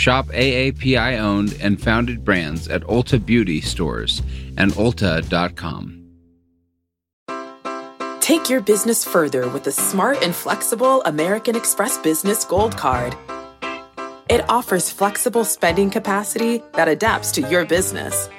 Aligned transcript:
Shop 0.00 0.28
AAPI 0.28 1.18
owned 1.18 1.58
and 1.60 1.78
founded 1.78 2.24
brands 2.24 2.68
at 2.68 2.80
Ulta 2.84 3.22
Beauty 3.22 3.60
stores 3.60 4.22
and 4.56 4.72
Ulta.com. 4.72 5.98
Take 8.20 8.48
your 8.48 8.62
business 8.62 9.04
further 9.04 9.46
with 9.50 9.64
the 9.64 9.72
smart 9.72 10.22
and 10.22 10.34
flexible 10.34 11.02
American 11.02 11.54
Express 11.54 11.98
Business 11.98 12.46
Gold 12.46 12.78
Card. 12.78 13.14
It 14.30 14.48
offers 14.48 14.88
flexible 14.88 15.44
spending 15.44 15.90
capacity 15.90 16.62
that 16.72 16.88
adapts 16.88 17.30
to 17.32 17.42
your 17.42 17.66
business. 17.66 18.30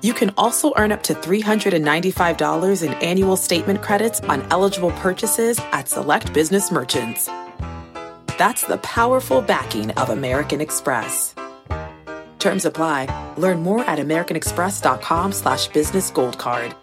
You 0.00 0.14
can 0.14 0.32
also 0.38 0.72
earn 0.78 0.92
up 0.92 1.02
to 1.02 1.14
$395 1.14 2.82
in 2.82 2.94
annual 2.94 3.36
statement 3.36 3.82
credits 3.82 4.22
on 4.22 4.46
eligible 4.50 4.92
purchases 4.92 5.60
at 5.72 5.90
select 5.90 6.32
business 6.32 6.72
merchants. 6.72 7.28
That's 8.38 8.64
the 8.64 8.78
powerful 8.78 9.40
backing 9.40 9.90
of 9.92 10.10
American 10.10 10.60
Express. 10.60 11.34
Terms 12.38 12.64
apply. 12.64 13.34
Learn 13.38 13.62
more 13.62 13.82
at 13.84 13.98
americanexpress.com 13.98 15.32
slash 15.32 15.68
business 15.68 16.10
gold 16.10 16.38
card. 16.38 16.74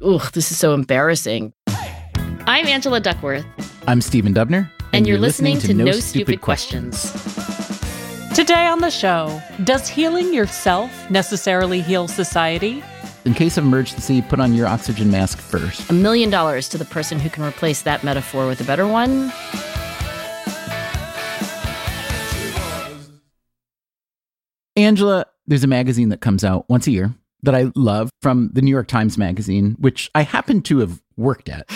Ugh, 0.00 0.32
this 0.32 0.50
is 0.50 0.58
so 0.58 0.74
embarrassing. 0.74 1.52
I'm 2.46 2.66
Angela 2.66 3.00
Duckworth. 3.00 3.44
I'm 3.86 4.00
Stephen 4.00 4.32
Dubner. 4.32 4.70
And, 4.92 5.06
you're, 5.06 5.18
listening, 5.18 5.58
to, 5.58 5.74
No, 5.74 5.92
Stupid, 5.92 6.40
Questions. 6.40 7.12
Today 8.34 8.66
on 8.66 8.80
the 8.80 8.90
show, 8.90 9.42
does 9.64 9.88
healing 9.88 10.32
yourself 10.32 11.10
necessarily 11.10 11.82
heal 11.82 12.08
society? 12.08 12.82
In 13.28 13.34
case 13.34 13.58
of 13.58 13.64
emergency, 13.64 14.22
put 14.22 14.40
on 14.40 14.54
your 14.54 14.66
oxygen 14.66 15.10
mask 15.10 15.36
first. 15.36 15.90
A 15.90 15.92
million 15.92 16.30
dollars 16.30 16.66
to 16.70 16.78
the 16.78 16.86
person 16.86 17.20
who 17.20 17.28
can 17.28 17.44
replace 17.44 17.82
that 17.82 18.02
metaphor 18.02 18.46
with 18.46 18.58
a 18.62 18.64
better 18.64 18.86
one. 18.86 19.30
Angela, 24.76 25.26
there's 25.46 25.62
a 25.62 25.66
magazine 25.66 26.08
that 26.08 26.22
comes 26.22 26.42
out 26.42 26.70
once 26.70 26.86
a 26.86 26.90
year 26.90 27.14
that 27.42 27.54
I 27.54 27.70
love 27.74 28.08
from 28.22 28.48
the 28.54 28.62
New 28.62 28.70
York 28.70 28.88
Times 28.88 29.18
Magazine, 29.18 29.76
which 29.78 30.10
I 30.14 30.22
happen 30.22 30.62
to 30.62 30.78
have 30.78 31.02
worked 31.18 31.50
at. 31.50 31.66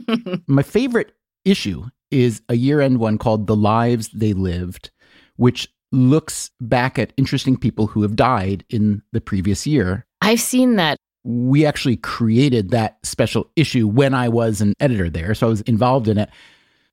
My 0.46 0.62
favorite 0.62 1.10
issue 1.44 1.86
is 2.12 2.40
a 2.48 2.54
year 2.54 2.80
end 2.80 3.00
one 3.00 3.18
called 3.18 3.48
The 3.48 3.56
Lives 3.56 4.10
They 4.10 4.32
Lived, 4.32 4.92
which 5.34 5.66
looks 5.90 6.52
back 6.60 7.00
at 7.00 7.12
interesting 7.16 7.56
people 7.56 7.88
who 7.88 8.02
have 8.02 8.14
died 8.14 8.64
in 8.70 9.02
the 9.10 9.20
previous 9.20 9.66
year. 9.66 10.06
I've 10.20 10.40
seen 10.40 10.76
that. 10.76 10.96
We 11.22 11.66
actually 11.66 11.96
created 11.96 12.70
that 12.70 12.98
special 13.02 13.50
issue 13.54 13.86
when 13.86 14.14
I 14.14 14.28
was 14.28 14.60
an 14.60 14.72
editor 14.80 15.10
there. 15.10 15.34
So 15.34 15.46
I 15.46 15.50
was 15.50 15.60
involved 15.62 16.08
in 16.08 16.16
it. 16.18 16.30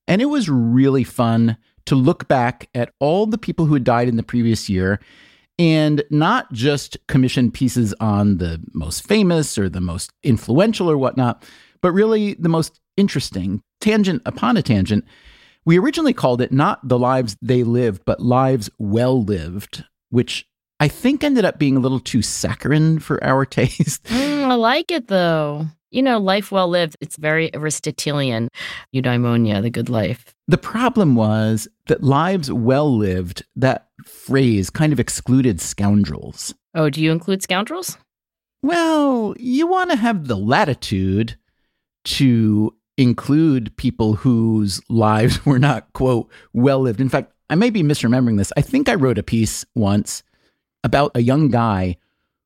And 0.08 0.22
it 0.22 0.26
was 0.26 0.50
really 0.50 1.04
fun 1.04 1.58
to 1.86 1.96
look 1.96 2.28
back 2.28 2.70
at 2.76 2.92
all 3.00 3.26
the 3.26 3.38
people 3.38 3.66
who 3.66 3.74
had 3.74 3.84
died 3.84 4.10
in 4.10 4.18
the 4.18 4.24
previous 4.24 4.70
year 4.70 5.00
and 5.60 6.04
not 6.10 6.52
just 6.52 6.98
commission 7.08 7.52
pieces 7.52 7.94
on 8.00 8.38
the 8.38 8.62
most 8.74 9.08
famous 9.08 9.58
or 9.58 9.70
the 9.70 9.82
most 9.82 10.12
influential 10.24 10.90
or 10.90 10.98
whatnot, 10.98 11.44
but 11.82 11.92
really 11.92 12.36
the 12.36 12.50
most 12.50 12.80
interesting. 12.96 13.62
Tangent 13.80 14.22
upon 14.26 14.58
a 14.58 14.62
tangent, 14.62 15.06
we 15.66 15.80
originally 15.80 16.14
called 16.14 16.42
it 16.42 16.52
not 16.52 16.88
the 16.88 17.00
lives 17.00 17.36
they 17.42 17.64
lived, 17.64 18.04
but 18.06 18.20
lives 18.20 18.70
well 18.78 19.24
lived, 19.24 19.84
which 20.10 20.46
I 20.80 20.88
think 20.88 21.24
ended 21.24 21.46
up 21.46 21.58
being 21.58 21.76
a 21.76 21.80
little 21.80 22.00
too 22.00 22.22
saccharine 22.22 23.00
for 23.00 23.24
our 23.24 23.46
taste. 23.60 24.04
Mm, 24.06 24.44
I 24.52 24.56
like 24.56 24.92
it 24.92 25.08
though. 25.08 25.68
You 25.90 26.02
know, 26.04 26.20
life 26.20 26.52
well 26.52 26.68
lived, 26.68 26.98
it's 27.00 27.16
very 27.16 27.50
Aristotelian. 27.56 28.50
Eudaimonia, 28.94 29.62
the 29.62 29.70
good 29.70 29.90
life. 29.90 30.36
The 30.48 30.58
problem 30.58 31.16
was 31.16 31.68
that 31.88 32.04
lives 32.04 32.52
well 32.52 32.96
lived, 32.96 33.44
that 33.56 33.88
phrase 34.06 34.70
kind 34.70 34.92
of 34.92 35.00
excluded 35.00 35.62
scoundrels. 35.62 36.54
Oh, 36.76 36.90
do 36.90 37.02
you 37.02 37.12
include 37.12 37.42
scoundrels? 37.42 37.98
Well, 38.62 39.34
you 39.40 39.66
want 39.66 39.92
to 39.92 39.96
have 39.96 40.28
the 40.28 40.36
latitude 40.36 41.38
to 42.06 42.76
include 42.98 43.76
people 43.78 44.16
whose 44.16 44.82
lives 44.90 45.46
were 45.46 45.60
not, 45.60 45.92
quote, 45.94 46.30
well 46.54 46.82
lived. 46.82 47.00
In 47.00 47.10
fact, 47.10 47.32
I 47.50 47.56
may 47.56 47.70
be 47.70 47.82
misremembering 47.82 48.38
this. 48.38 48.52
I 48.58 48.62
think 48.62 48.90
I 48.90 48.96
wrote 48.96 49.18
a 49.18 49.24
piece 49.24 49.66
once 49.74 50.22
about 50.84 51.12
a 51.16 51.22
young 51.22 51.50
guy 51.50 51.98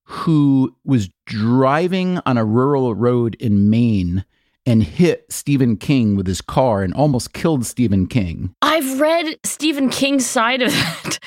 who 0.03 0.75
was 0.84 1.09
driving 1.25 2.19
on 2.25 2.38
a 2.38 2.46
rural 2.46 2.94
road 2.94 3.36
in 3.36 3.69
Maine 3.69 4.25
and 4.66 4.84
hit 4.84 5.25
Stephen 5.30 5.78
King 5.78 6.16
with 6.16 6.28
his 6.28 6.42
car 6.42 6.84
and 6.84 6.94
almost 6.94 7.34
killed 7.34 7.66
Stephen 7.66 8.08
King. 8.08 8.53
I've 8.62 9.00
read 9.00 9.38
Stephen 9.44 9.90
King's 9.90 10.25
side 10.25 10.62
of 10.62 10.72
that 10.72 11.19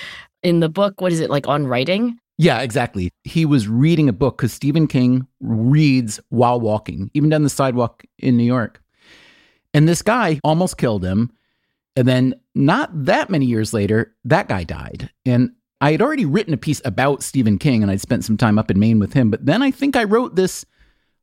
in 0.43 0.61
the 0.61 0.69
book. 0.69 1.01
What 1.01 1.13
is 1.13 1.21
it, 1.21 1.31
like 1.31 1.49
on 1.49 1.67
writing? 1.67 2.19
Yeah, 2.37 2.61
exactly. 2.61 3.11
He 3.23 3.45
was 3.45 3.69
reading 3.69 4.09
a 4.09 4.13
book 4.13 4.39
because 4.39 4.53
Stephen 4.53 4.87
King 4.87 5.27
reads 5.41 6.21
while 6.29 6.61
walking, 6.61 7.11
even 7.15 7.31
down 7.31 7.43
the 7.43 7.49
sidewalk 7.49 8.05
in 8.19 8.37
New 8.37 8.45
York. 8.45 8.83
And 9.73 9.89
this 9.89 10.03
guy 10.03 10.41
almost 10.45 10.77
killed 10.79 11.05
him. 11.05 11.33
And 11.97 12.09
then, 12.09 12.35
not 12.57 12.91
that 13.05 13.31
many 13.31 13.47
years 13.47 13.73
later, 13.73 14.15
that 14.25 14.49
guy 14.49 14.65
died. 14.65 15.11
And 15.25 15.53
I 15.81 15.93
had 15.93 16.03
already 16.03 16.25
written 16.25 16.55
a 16.55 16.59
piece 16.59 16.81
about 16.85 17.23
Stephen 17.23 17.59
King 17.59 17.83
and 17.83 17.91
I'd 17.91 18.01
spent 18.01 18.25
some 18.25 18.37
time 18.37 18.59
up 18.59 18.71
in 18.71 18.79
Maine 18.79 18.99
with 18.99 19.13
him. 19.13 19.31
But 19.31 19.45
then 19.45 19.63
I 19.63 19.71
think 19.71 19.97
I 19.97 20.05
wrote 20.05 20.37
this 20.37 20.65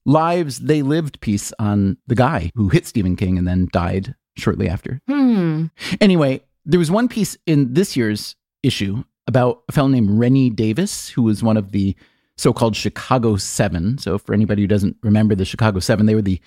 Lives 0.05 0.59
They 0.59 0.81
Lived 0.81 1.21
piece 1.21 1.53
on 1.59 1.97
the 2.07 2.15
guy 2.15 2.51
who 2.55 2.69
hit 2.69 2.85
Stephen 2.85 3.15
King 3.15 3.37
and 3.37 3.47
then 3.47 3.69
died 3.71 4.15
shortly 4.37 4.67
after. 4.67 5.01
Hmm. 5.07 5.65
Anyway, 5.99 6.41
there 6.65 6.79
was 6.79 6.91
one 6.91 7.07
piece 7.07 7.37
in 7.45 7.73
this 7.73 7.95
year's 7.95 8.35
issue 8.63 9.03
about 9.27 9.63
a 9.69 9.71
fellow 9.71 9.87
named 9.87 10.11
Rennie 10.11 10.49
Davis, 10.49 11.09
who 11.09 11.23
was 11.23 11.43
one 11.43 11.57
of 11.57 11.71
the 11.71 11.95
so 12.37 12.53
called 12.53 12.75
Chicago 12.75 13.37
Seven. 13.37 13.97
So, 13.97 14.17
for 14.17 14.33
anybody 14.33 14.63
who 14.63 14.67
doesn't 14.67 14.97
remember 15.03 15.35
the 15.35 15.45
Chicago 15.45 15.79
Seven, 15.79 16.05
they 16.05 16.15
were 16.15 16.21
the 16.21 16.41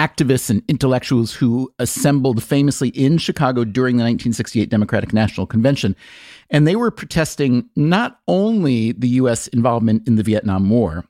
activists 0.00 0.48
and 0.48 0.62
intellectuals 0.66 1.34
who 1.34 1.70
assembled 1.78 2.42
famously 2.42 2.88
in 2.90 3.18
Chicago 3.18 3.64
during 3.64 3.96
the 3.96 4.02
1968 4.02 4.70
Democratic 4.70 5.12
National 5.12 5.46
Convention. 5.46 5.94
And 6.48 6.66
they 6.66 6.74
were 6.74 6.90
protesting 6.90 7.68
not 7.76 8.18
only 8.26 8.92
the 8.92 9.08
U.S. 9.08 9.46
involvement 9.48 10.08
in 10.08 10.16
the 10.16 10.22
Vietnam 10.22 10.70
War, 10.70 11.04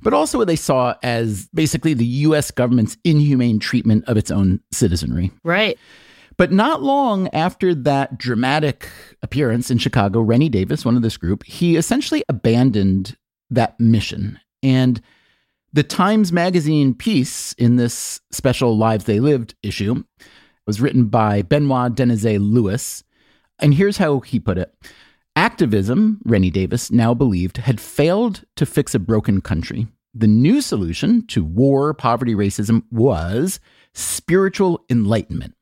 but 0.00 0.14
also 0.14 0.38
what 0.38 0.46
they 0.46 0.56
saw 0.56 0.94
as 1.02 1.48
basically 1.52 1.92
the 1.92 2.06
U.S. 2.06 2.50
government's 2.50 2.96
inhumane 3.04 3.58
treatment 3.58 4.04
of 4.06 4.16
its 4.16 4.30
own 4.30 4.60
citizenry. 4.72 5.30
Right. 5.44 5.78
But 6.38 6.50
not 6.50 6.82
long 6.82 7.28
after 7.34 7.74
that 7.74 8.16
dramatic 8.16 8.88
appearance 9.22 9.70
in 9.70 9.76
Chicago, 9.76 10.22
Rennie 10.22 10.48
Davis, 10.48 10.86
one 10.86 10.96
of 10.96 11.02
this 11.02 11.18
group, 11.18 11.44
he 11.44 11.76
essentially 11.76 12.24
abandoned 12.30 13.18
that 13.50 13.78
mission. 13.78 14.40
And 14.62 15.02
the 15.72 15.82
Times 15.82 16.32
Magazine 16.32 16.94
piece 16.94 17.52
in 17.54 17.76
this 17.76 18.20
special 18.30 18.76
Lives 18.76 19.04
They 19.04 19.20
Lived 19.20 19.54
issue 19.62 20.02
was 20.66 20.80
written 20.80 21.06
by 21.06 21.42
Benoit 21.42 21.94
Denizet 21.94 22.40
Lewis. 22.40 23.04
And 23.60 23.74
here's 23.74 23.98
how 23.98 24.20
he 24.20 24.40
put 24.40 24.58
it 24.58 24.74
Activism, 25.36 26.20
Rennie 26.24 26.50
Davis 26.50 26.90
now 26.90 27.14
believed, 27.14 27.58
had 27.58 27.80
failed 27.80 28.44
to 28.56 28.66
fix 28.66 28.94
a 28.94 28.98
broken 28.98 29.40
country. 29.40 29.86
The 30.12 30.26
new 30.26 30.60
solution 30.60 31.26
to 31.28 31.44
war, 31.44 31.94
poverty, 31.94 32.34
racism 32.34 32.82
was 32.90 33.60
spiritual 33.94 34.84
enlightenment. 34.90 35.54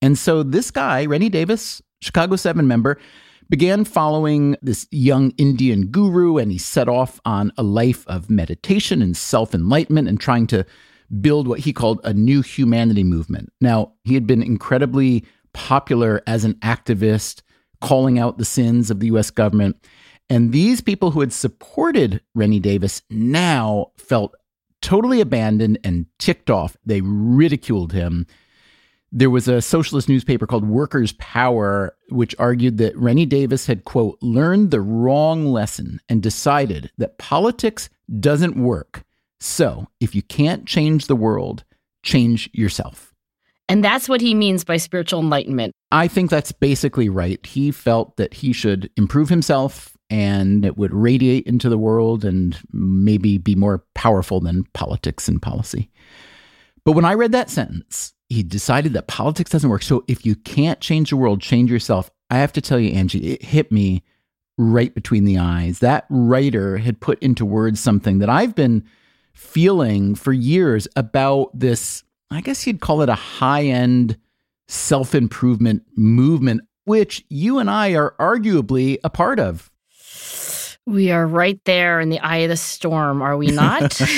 And 0.00 0.16
so 0.16 0.44
this 0.44 0.70
guy, 0.70 1.04
Rennie 1.06 1.28
Davis, 1.28 1.82
Chicago 2.00 2.36
7 2.36 2.68
member, 2.68 2.98
began 3.50 3.84
following 3.84 4.56
this 4.62 4.86
young 4.90 5.30
Indian 5.38 5.86
guru 5.86 6.36
and 6.38 6.52
he 6.52 6.58
set 6.58 6.88
off 6.88 7.20
on 7.24 7.52
a 7.56 7.62
life 7.62 8.06
of 8.06 8.30
meditation 8.30 9.02
and 9.02 9.16
self 9.16 9.54
enlightenment 9.54 10.08
and 10.08 10.20
trying 10.20 10.46
to 10.48 10.64
build 11.20 11.48
what 11.48 11.60
he 11.60 11.72
called 11.72 12.00
a 12.04 12.12
new 12.12 12.42
humanity 12.42 13.04
movement. 13.04 13.50
Now, 13.60 13.92
he 14.04 14.14
had 14.14 14.26
been 14.26 14.42
incredibly 14.42 15.24
popular 15.52 16.22
as 16.26 16.44
an 16.44 16.54
activist, 16.54 17.42
calling 17.80 18.18
out 18.18 18.38
the 18.38 18.44
sins 18.44 18.90
of 18.90 19.00
the 19.00 19.06
US 19.06 19.30
government. 19.30 19.76
And 20.30 20.52
these 20.52 20.80
people 20.80 21.10
who 21.10 21.20
had 21.20 21.32
supported 21.32 22.20
Rennie 22.34 22.60
Davis 22.60 23.02
now 23.08 23.92
felt 23.96 24.34
totally 24.82 25.20
abandoned 25.20 25.78
and 25.82 26.06
ticked 26.18 26.50
off. 26.50 26.76
They 26.84 27.00
ridiculed 27.00 27.92
him. 27.92 28.26
There 29.10 29.30
was 29.30 29.48
a 29.48 29.62
socialist 29.62 30.08
newspaper 30.08 30.46
called 30.46 30.68
Workers' 30.68 31.12
Power, 31.12 31.96
which 32.10 32.34
argued 32.38 32.78
that 32.78 32.96
Rennie 32.96 33.26
Davis 33.26 33.66
had, 33.66 33.84
quote, 33.84 34.18
learned 34.20 34.70
the 34.70 34.80
wrong 34.80 35.46
lesson 35.46 36.00
and 36.08 36.22
decided 36.22 36.90
that 36.98 37.18
politics 37.18 37.88
doesn't 38.20 38.56
work. 38.56 39.04
So 39.40 39.86
if 40.00 40.14
you 40.14 40.22
can't 40.22 40.66
change 40.66 41.06
the 41.06 41.16
world, 41.16 41.64
change 42.02 42.50
yourself. 42.52 43.14
And 43.68 43.84
that's 43.84 44.08
what 44.08 44.20
he 44.20 44.34
means 44.34 44.64
by 44.64 44.78
spiritual 44.78 45.20
enlightenment. 45.20 45.74
I 45.92 46.08
think 46.08 46.30
that's 46.30 46.52
basically 46.52 47.08
right. 47.08 47.44
He 47.44 47.70
felt 47.70 48.16
that 48.16 48.34
he 48.34 48.52
should 48.52 48.90
improve 48.96 49.28
himself 49.28 49.96
and 50.10 50.64
it 50.64 50.78
would 50.78 50.92
radiate 50.92 51.46
into 51.46 51.68
the 51.68 51.78
world 51.78 52.24
and 52.24 52.58
maybe 52.72 53.36
be 53.36 53.54
more 53.54 53.84
powerful 53.94 54.40
than 54.40 54.64
politics 54.72 55.28
and 55.28 55.40
policy. 55.40 55.90
But 56.84 56.92
when 56.92 57.04
I 57.04 57.12
read 57.12 57.32
that 57.32 57.50
sentence, 57.50 58.14
he 58.28 58.42
decided 58.42 58.92
that 58.92 59.06
politics 59.06 59.50
doesn't 59.50 59.70
work. 59.70 59.82
So 59.82 60.04
if 60.06 60.26
you 60.26 60.34
can't 60.36 60.80
change 60.80 61.10
the 61.10 61.16
world, 61.16 61.40
change 61.40 61.70
yourself. 61.70 62.10
I 62.30 62.38
have 62.38 62.52
to 62.54 62.60
tell 62.60 62.78
you, 62.78 62.92
Angie, 62.92 63.32
it 63.32 63.42
hit 63.42 63.72
me 63.72 64.02
right 64.58 64.94
between 64.94 65.24
the 65.24 65.38
eyes. 65.38 65.78
That 65.78 66.04
writer 66.10 66.78
had 66.78 67.00
put 67.00 67.18
into 67.22 67.46
words 67.46 67.80
something 67.80 68.18
that 68.18 68.28
I've 68.28 68.54
been 68.54 68.84
feeling 69.32 70.14
for 70.14 70.32
years 70.32 70.86
about 70.94 71.58
this. 71.58 72.02
I 72.30 72.42
guess 72.42 72.66
you'd 72.66 72.80
call 72.80 73.00
it 73.00 73.08
a 73.08 73.14
high 73.14 73.64
end 73.64 74.18
self 74.66 75.14
improvement 75.14 75.84
movement, 75.96 76.62
which 76.84 77.24
you 77.30 77.58
and 77.58 77.70
I 77.70 77.94
are 77.94 78.14
arguably 78.18 78.98
a 79.02 79.10
part 79.10 79.40
of. 79.40 79.70
We 80.84 81.10
are 81.10 81.26
right 81.26 81.60
there 81.64 82.00
in 82.00 82.08
the 82.08 82.18
eye 82.18 82.38
of 82.38 82.48
the 82.50 82.56
storm, 82.56 83.22
are 83.22 83.36
we 83.36 83.48
not? 83.48 84.00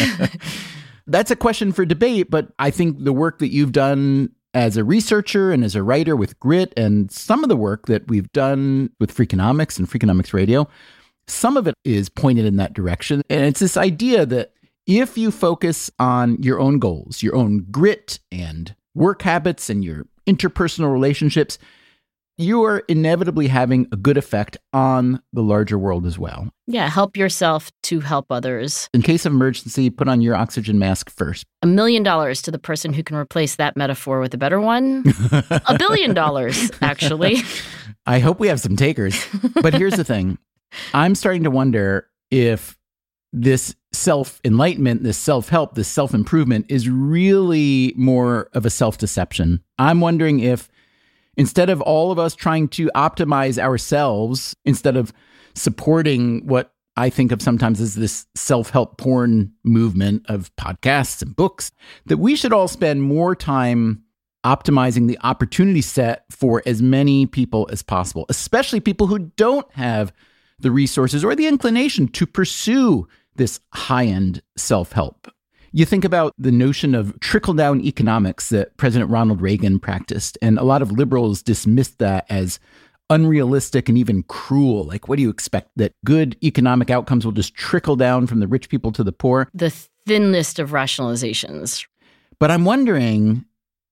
That's 1.11 1.31
a 1.31 1.37
question 1.37 1.73
for 1.73 1.85
debate, 1.85 2.31
but 2.31 2.53
I 2.59 2.71
think 2.71 3.03
the 3.03 3.13
work 3.13 3.41
that 3.41 3.53
you've 3.53 3.73
done 3.73 4.31
as 4.55 4.77
a 4.77 4.85
researcher 4.85 5.53
and 5.53 5.65
as 5.65 5.75
a 5.75 5.83
writer 5.83 6.15
with 6.15 6.39
Grit 6.41 6.73
and 6.77 7.11
some 7.11 7.43
of 7.43 7.49
the 7.49 7.57
work 7.57 7.87
that 7.87 8.09
we've 8.09 8.31
done 8.33 8.91
with 8.99 9.15
Freakonomics 9.15 9.79
and 9.79 9.89
Freakonomics 9.89 10.33
Radio, 10.33 10.69
some 11.27 11.57
of 11.57 11.67
it 11.67 11.75
is 11.85 12.09
pointed 12.09 12.45
in 12.45 12.57
that 12.57 12.75
direction. 12.75 13.23
And 13.29 13.45
it's 13.45 13.61
this 13.61 13.77
idea 13.77 14.25
that 14.27 14.53
if 14.87 15.19
you 15.19 15.31
focus 15.31 15.91
on 15.99 16.43
your 16.43 16.61
own 16.61 16.79
goals, 16.79 17.23
your 17.23 17.37
own 17.37 17.67
grit 17.71 18.19
and 18.31 18.75
work 18.95 19.23
habits 19.23 19.71
and 19.71 19.85
your 19.85 20.07
interpersonal 20.27 20.93
relationships, 20.93 21.59
you 22.41 22.65
are 22.65 22.79
inevitably 22.89 23.49
having 23.49 23.87
a 23.93 23.97
good 23.97 24.17
effect 24.17 24.57
on 24.73 25.23
the 25.33 25.43
larger 25.43 25.79
world 25.79 26.07
as 26.07 26.19
well. 26.19 26.49
Yeah, 26.67 26.89
help 26.89 27.17
yourself 27.17 27.71
to 27.85 28.01
help 28.01 28.27
others. 28.31 28.89
In 28.95 29.03
case 29.03 29.27
of 29.27 29.33
emergency, 29.33 29.91
put 29.91 30.09
on 30.09 30.21
your 30.21 30.35
oxygen 30.35 30.79
mask 30.79 31.11
first. 31.11 31.45
A 31.63 31.67
million 31.67 32.03
dollars 32.03 32.41
to 32.43 32.51
the 32.51 32.59
person 32.59 32.93
who 32.93 33.03
can 33.03 33.17
replace 33.17 33.57
that 33.57 33.77
metaphor 33.77 34.21
with 34.21 34.33
a 34.33 34.39
better 34.39 34.61
one. 34.61 35.05
a 35.67 35.77
billion 35.79 36.15
dollars, 36.15 36.71
actually. 36.81 37.39
I 38.07 38.21
hope 38.21 38.41
we 38.41 38.49
have 38.49 38.61
some 38.61 38.77
takers. 38.77 39.23
But 39.61 39.75
here's 39.75 39.97
the 39.97 40.05
thing 40.05 40.39
I'm 40.95 41.15
starting 41.15 41.45
to 41.45 41.51
wonder 41.51 42.09
if 42.31 42.79
this 43.33 43.75
self 43.93 44.41
enlightenment, 44.45 45.03
this 45.03 45.19
self 45.19 45.49
help, 45.49 45.75
this 45.75 45.89
self 45.89 46.15
improvement 46.15 46.67
is 46.69 46.89
really 46.89 47.93
more 47.97 48.49
of 48.55 48.65
a 48.65 48.71
self 48.71 48.97
deception. 48.97 49.63
I'm 49.79 50.01
wondering 50.01 50.41
if 50.41 50.69
Instead 51.37 51.71
of 51.71 51.81
all 51.81 52.11
of 52.11 52.19
us 52.19 52.35
trying 52.35 52.69
to 52.69 52.91
optimize 52.95 53.59
ourselves, 53.59 54.55
instead 54.65 54.97
of 54.97 55.13
supporting 55.55 56.47
what 56.47 56.75
I 56.97 57.09
think 57.09 57.33
of 57.33 57.41
sometimes 57.41 57.81
as 57.81 57.95
this 57.95 58.27
self 58.35 58.71
help 58.71 58.99
porn 58.99 59.53
movement 59.65 60.27
of 60.29 60.55
podcasts 60.57 61.23
and 61.23 61.35
books, 61.35 61.73
that 62.07 62.19
we 62.19 62.37
should 62.37 62.53
all 62.53 62.69
spend 62.69 63.03
more 63.03 63.35
time 63.35 64.03
optimizing 64.45 65.07
the 65.07 65.19
opportunity 65.23 65.83
set 65.83 66.25
for 66.31 66.63
as 66.67 66.83
many 66.83 67.27
people 67.27 67.69
as 67.71 67.83
possible, 67.83 68.27
especially 68.29 68.81
people 68.81 69.07
who 69.07 69.19
don't 69.37 69.71
have 69.73 70.13
the 70.59 70.71
resources 70.71 71.25
or 71.25 71.35
the 71.35 71.47
inclination 71.47 72.09
to 72.09 72.27
pursue 72.27 73.07
this 73.37 73.61
high 73.73 74.07
end 74.07 74.43
self 74.57 74.93
help. 74.93 75.29
You 75.73 75.85
think 75.85 76.05
about 76.05 76.35
the 76.37 76.51
notion 76.51 76.97
of 76.97 77.19
trickle 77.21 77.55
down 77.55 77.81
economics 77.81 78.49
that 78.49 78.77
President 78.77 79.09
Ronald 79.09 79.41
Reagan 79.41 79.79
practiced, 79.79 80.37
and 80.43 80.59
a 80.59 80.65
lot 80.65 80.83
of 80.83 80.91
liberals 80.91 81.43
dismissed 81.43 81.99
that 81.99 82.27
as 82.29 82.59
unrealistic 83.09 83.89
and 83.89 83.97
even 83.97 84.25
cruel. 84.25 84.85
Like, 84.85 85.09
what 85.09 85.17
do 85.17 85.23
you 85.23 85.31
expect? 85.31 85.71
That 85.77 85.95
good 86.05 86.37
economic 86.43 86.91
outcomes 86.91 87.25
will 87.25 87.33
just 87.33 87.55
trickle 87.55 87.95
down 87.95 88.27
from 88.27 88.41
the 88.41 88.49
rich 88.49 88.69
people 88.69 88.91
to 88.93 89.05
the 89.05 89.13
poor? 89.13 89.49
The 89.55 89.71
thinnest 90.07 90.59
of 90.59 90.71
rationalizations. 90.71 91.87
But 92.41 92.51
I'm 92.51 92.65
wondering 92.65 93.45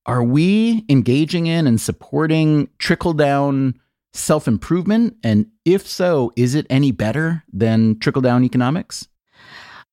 are 0.05 0.23
we 0.23 0.85
engaging 0.89 1.45
in 1.45 1.67
and 1.67 1.79
supporting 1.79 2.67
trickle 2.79 3.13
down 3.13 3.79
self 4.11 4.47
improvement? 4.47 5.15
And 5.23 5.47
if 5.65 5.87
so, 5.87 6.33
is 6.35 6.55
it 6.55 6.65
any 6.69 6.91
better 6.91 7.43
than 7.53 7.99
trickle 7.99 8.21
down 8.21 8.43
economics? 8.43 9.07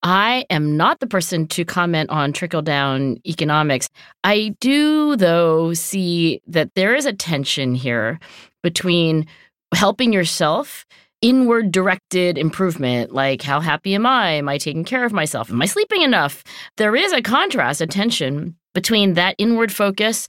I 0.08 0.46
am 0.50 0.76
not 0.76 1.00
the 1.00 1.08
person 1.08 1.48
to 1.48 1.64
comment 1.64 2.10
on 2.10 2.32
trickle 2.32 2.62
down 2.62 3.16
economics. 3.26 3.88
I 4.22 4.54
do, 4.60 5.16
though, 5.16 5.74
see 5.74 6.40
that 6.46 6.70
there 6.76 6.94
is 6.94 7.06
a 7.06 7.12
tension 7.12 7.74
here 7.74 8.20
between 8.62 9.26
helping 9.74 10.12
yourself 10.12 10.86
inward 11.22 11.72
directed 11.72 12.38
improvement 12.38 13.12
like 13.12 13.42
how 13.42 13.58
happy 13.58 13.96
am 13.96 14.06
i? 14.06 14.34
Am 14.34 14.48
i 14.48 14.58
taking 14.58 14.84
care 14.84 15.04
of 15.04 15.12
myself? 15.12 15.50
Am 15.50 15.60
i 15.60 15.66
sleeping 15.66 16.02
enough? 16.02 16.44
There 16.76 16.94
is 16.94 17.12
a 17.12 17.20
contrast 17.20 17.80
a 17.80 17.86
tension 17.88 18.54
between 18.74 19.14
that 19.14 19.34
inward 19.38 19.72
focus 19.72 20.28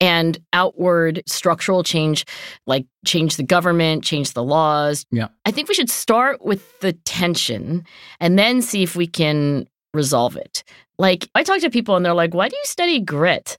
and 0.00 0.38
outward 0.52 1.22
structural 1.26 1.82
change, 1.82 2.24
like 2.66 2.86
change 3.04 3.36
the 3.36 3.42
government, 3.42 4.02
change 4.02 4.32
the 4.32 4.42
laws. 4.42 5.04
Yeah. 5.10 5.28
I 5.44 5.50
think 5.50 5.68
we 5.68 5.74
should 5.74 5.90
start 5.90 6.44
with 6.44 6.80
the 6.80 6.92
tension 6.92 7.84
and 8.18 8.38
then 8.38 8.62
see 8.62 8.82
if 8.82 8.96
we 8.96 9.06
can 9.06 9.66
resolve 9.92 10.36
it. 10.36 10.64
Like, 10.98 11.28
I 11.34 11.42
talk 11.42 11.60
to 11.60 11.70
people 11.70 11.96
and 11.96 12.04
they're 12.04 12.14
like, 12.14 12.34
why 12.34 12.48
do 12.48 12.56
you 12.56 12.64
study 12.64 13.00
grit? 13.00 13.56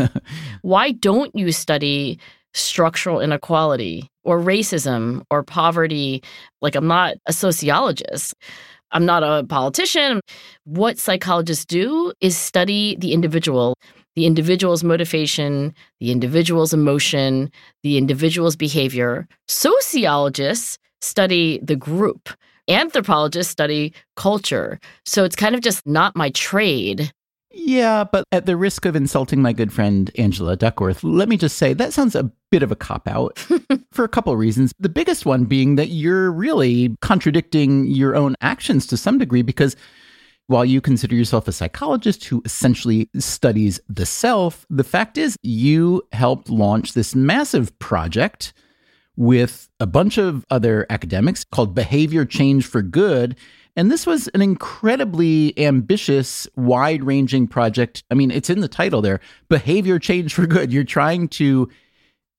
why 0.62 0.92
don't 0.92 1.34
you 1.34 1.52
study 1.52 2.18
structural 2.54 3.20
inequality 3.20 4.08
or 4.24 4.40
racism 4.40 5.22
or 5.30 5.42
poverty? 5.42 6.22
Like, 6.62 6.74
I'm 6.74 6.86
not 6.86 7.16
a 7.26 7.32
sociologist. 7.32 8.34
I'm 8.92 9.06
not 9.06 9.22
a 9.22 9.44
politician. 9.46 10.20
What 10.64 10.98
psychologists 10.98 11.64
do 11.64 12.12
is 12.20 12.36
study 12.36 12.96
the 12.98 13.12
individual 13.12 13.74
the 14.16 14.26
individual's 14.26 14.84
motivation, 14.84 15.74
the 16.00 16.10
individual's 16.10 16.72
emotion, 16.72 17.50
the 17.82 17.96
individual's 17.96 18.56
behavior. 18.56 19.26
Sociologists 19.48 20.78
study 21.00 21.60
the 21.62 21.76
group. 21.76 22.28
Anthropologists 22.68 23.50
study 23.50 23.92
culture. 24.16 24.78
So 25.04 25.24
it's 25.24 25.36
kind 25.36 25.54
of 25.54 25.60
just 25.60 25.86
not 25.86 26.16
my 26.16 26.30
trade. 26.30 27.12
Yeah, 27.52 28.04
but 28.04 28.24
at 28.30 28.46
the 28.46 28.56
risk 28.56 28.84
of 28.84 28.94
insulting 28.94 29.42
my 29.42 29.52
good 29.52 29.72
friend 29.72 30.08
Angela 30.16 30.56
Duckworth, 30.56 31.02
let 31.02 31.28
me 31.28 31.36
just 31.36 31.56
say 31.56 31.72
that 31.72 31.92
sounds 31.92 32.14
a 32.14 32.30
bit 32.50 32.62
of 32.62 32.70
a 32.70 32.76
cop 32.76 33.08
out 33.08 33.38
for 33.92 34.04
a 34.04 34.08
couple 34.08 34.32
of 34.32 34.38
reasons. 34.38 34.72
The 34.78 34.88
biggest 34.88 35.26
one 35.26 35.44
being 35.44 35.74
that 35.74 35.88
you're 35.88 36.30
really 36.30 36.96
contradicting 37.00 37.86
your 37.86 38.14
own 38.14 38.36
actions 38.40 38.86
to 38.88 38.96
some 38.96 39.18
degree 39.18 39.42
because 39.42 39.74
while 40.50 40.64
you 40.64 40.80
consider 40.80 41.14
yourself 41.14 41.46
a 41.46 41.52
psychologist 41.52 42.24
who 42.24 42.42
essentially 42.44 43.08
studies 43.16 43.78
the 43.88 44.04
self, 44.04 44.66
the 44.68 44.82
fact 44.82 45.16
is 45.16 45.36
you 45.44 46.02
helped 46.10 46.50
launch 46.50 46.92
this 46.92 47.14
massive 47.14 47.78
project 47.78 48.52
with 49.14 49.68
a 49.78 49.86
bunch 49.86 50.18
of 50.18 50.44
other 50.50 50.86
academics 50.90 51.44
called 51.44 51.72
Behavior 51.72 52.24
Change 52.24 52.66
for 52.66 52.82
Good. 52.82 53.36
And 53.76 53.92
this 53.92 54.08
was 54.08 54.26
an 54.28 54.42
incredibly 54.42 55.56
ambitious, 55.56 56.48
wide 56.56 57.04
ranging 57.04 57.46
project. 57.46 58.02
I 58.10 58.14
mean, 58.14 58.32
it's 58.32 58.50
in 58.50 58.58
the 58.58 58.66
title 58.66 59.02
there 59.02 59.20
Behavior 59.48 60.00
Change 60.00 60.34
for 60.34 60.48
Good. 60.48 60.72
You're 60.72 60.82
trying 60.82 61.28
to 61.28 61.70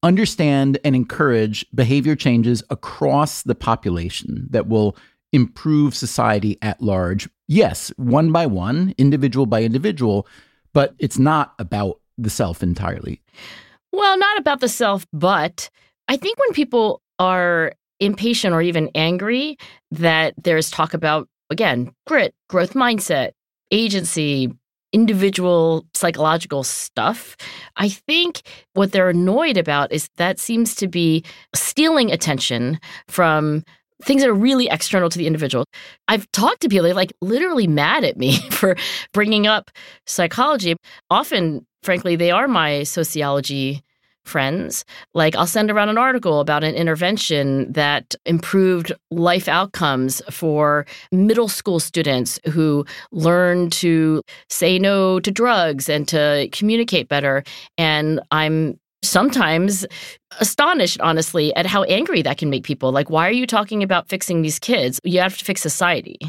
understand 0.04 0.80
and 0.84 0.98
encourage 0.98 1.66
behavior 1.74 2.18
changes 2.18 2.62
across 2.70 3.44
the 3.44 3.56
population 3.56 4.48
that 4.50 4.68
will 4.68 4.98
improve 5.32 5.96
society 5.96 6.58
at 6.62 6.82
large. 6.82 7.30
Yes, 7.48 7.92
one 7.98 8.32
by 8.32 8.46
one, 8.46 8.94
individual 8.98 9.46
by 9.46 9.64
individual, 9.64 10.28
but 10.74 10.96
it's 11.00 11.20
not 11.20 11.54
about 11.60 12.00
the 12.18 12.30
self 12.30 12.64
entirely. 12.64 13.22
Well, 13.92 14.18
not 14.18 14.38
about 14.38 14.60
the 14.60 14.70
self, 14.70 15.06
but 15.12 15.70
I 16.08 16.18
think 16.18 16.40
when 16.40 16.54
people 16.54 17.02
are 17.20 17.74
impatient 18.00 18.54
or 18.54 18.62
even 18.62 18.90
angry 18.96 19.58
that 19.92 20.34
there's 20.42 20.72
talk 20.72 20.94
about, 20.94 21.28
again, 21.50 21.94
grit, 22.08 22.34
growth 22.50 22.74
mindset, 22.74 23.32
agency, 23.72 24.52
individual 24.94 25.86
psychological 25.94 26.64
stuff. 26.64 27.38
I 27.78 27.90
think 27.90 28.42
what 28.74 28.92
they're 28.92 29.10
annoyed 29.10 29.58
about 29.58 29.92
is 29.92 30.10
that 30.18 30.40
seems 30.40 30.76
to 30.76 30.88
be 30.88 31.24
stealing 31.56 32.12
attention 32.12 32.80
from 33.08 33.64
things 34.04 34.22
that 34.22 34.30
are 34.30 34.34
really 34.34 34.68
external 34.68 35.10
to 35.10 35.18
the 35.18 35.28
individual. 35.28 35.66
I've 36.08 36.32
talked 36.32 36.62
to 36.62 36.70
people, 36.70 36.86
they're 36.86 36.94
like 36.94 37.14
literally 37.22 37.68
mad 37.68 38.04
at 38.04 38.18
me 38.18 38.38
for 38.52 38.76
bringing 39.14 39.48
up 39.48 39.72
psychology. 40.06 40.76
Often 41.10 41.66
frankly, 41.84 42.16
they 42.16 42.32
are 42.32 42.48
my 42.48 42.84
sociology 42.84 43.84
friends. 44.24 44.86
Like, 45.14 45.36
I'll 45.36 45.48
send 45.48 45.72
around 45.72 45.90
an 45.90 45.98
article 45.98 46.40
about 46.40 46.64
an 46.64 46.76
intervention 46.76 47.72
that 47.74 48.16
improved 48.26 48.92
life 49.10 49.48
outcomes 49.48 50.22
for 50.30 50.86
middle 51.12 51.48
school 51.48 51.80
students 51.80 52.40
who 52.52 52.86
learn 53.12 53.70
to 53.72 54.22
say 54.50 54.78
no 54.78 55.20
to 55.20 55.32
drugs 55.32 55.90
and 55.90 56.08
to 56.10 56.48
communicate 56.52 57.08
better. 57.08 57.44
And 57.78 58.22
I'm 58.32 58.80
sometimes 59.04 59.86
astonished, 60.40 61.00
honestly, 61.02 61.54
at 61.56 61.66
how 61.66 61.84
angry 61.84 62.22
that 62.22 62.38
can 62.38 62.50
make 62.50 62.64
people. 62.64 62.92
Like, 62.92 63.10
why 63.10 63.28
are 63.28 63.34
you 63.34 63.48
talking 63.48 63.84
about 63.84 64.10
fixing 64.10 64.42
these 64.42 64.60
kids? 64.60 65.00
You 65.04 65.20
have 65.20 65.38
to 65.38 65.46
fix 65.46 65.62
society. 65.62 66.20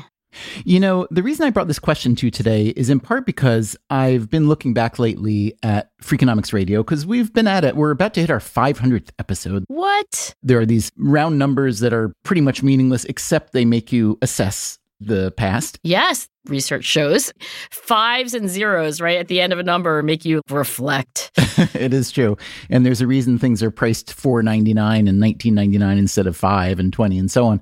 You 0.65 0.81
know, 0.81 1.07
the 1.11 1.23
reason 1.23 1.47
I 1.47 1.51
brought 1.51 1.69
this 1.69 1.79
question 1.79 2.17
to 2.17 2.27
you 2.27 2.31
today 2.31 2.69
is 2.69 2.89
in 2.89 3.01
part 3.01 3.27
because 3.27 3.77
I've 3.91 4.31
been 4.31 4.49
looking 4.49 4.73
back 4.73 4.99
lately 4.99 5.55
at 5.63 5.91
Freakonomics 6.03 6.53
Radio 6.53 6.83
because 6.83 7.05
we've 7.05 7.33
been 7.33 7.47
at 7.47 7.65
it. 7.65 7.77
We're 7.77 7.91
about 7.91 8.15
to 8.15 8.21
hit 8.21 8.31
our 8.31 8.39
500th 8.39 9.11
episode. 9.19 9.65
What? 9.69 10.35
There 10.43 10.59
are 10.59 10.67
these 10.67 10.91
round 10.97 11.39
numbers 11.39 11.81
that 11.81 11.93
are 11.93 12.15
pretty 12.23 12.41
much 12.41 12.63
meaningless, 12.63 13.05
except 13.05 13.53
they 13.53 13.65
make 13.65 13.93
you 13.93 14.19
assess 14.23 14.79
the 15.07 15.33
past. 15.33 15.79
Yes, 15.83 16.29
research 16.47 16.85
shows 16.85 17.33
fives 17.71 18.35
and 18.35 18.49
zeros 18.49 19.01
right 19.01 19.19
at 19.19 19.29
the 19.29 19.41
end 19.41 19.53
of 19.53 19.59
a 19.59 19.63
number 19.63 20.03
make 20.03 20.25
you 20.25 20.43
reflect. 20.51 21.31
it 21.75 21.95
is 21.95 22.11
true. 22.11 22.37
And 22.69 22.85
there's 22.85 23.01
a 23.01 23.07
reason 23.07 23.39
things 23.39 23.63
are 23.63 23.71
priced 23.71 24.17
4.99 24.17 25.09
and 25.09 25.23
19.99 25.23 25.99
instead 25.99 26.27
of 26.27 26.37
5 26.37 26.79
and 26.79 26.93
20 26.93 27.19
and 27.19 27.31
so 27.31 27.47
on. 27.47 27.61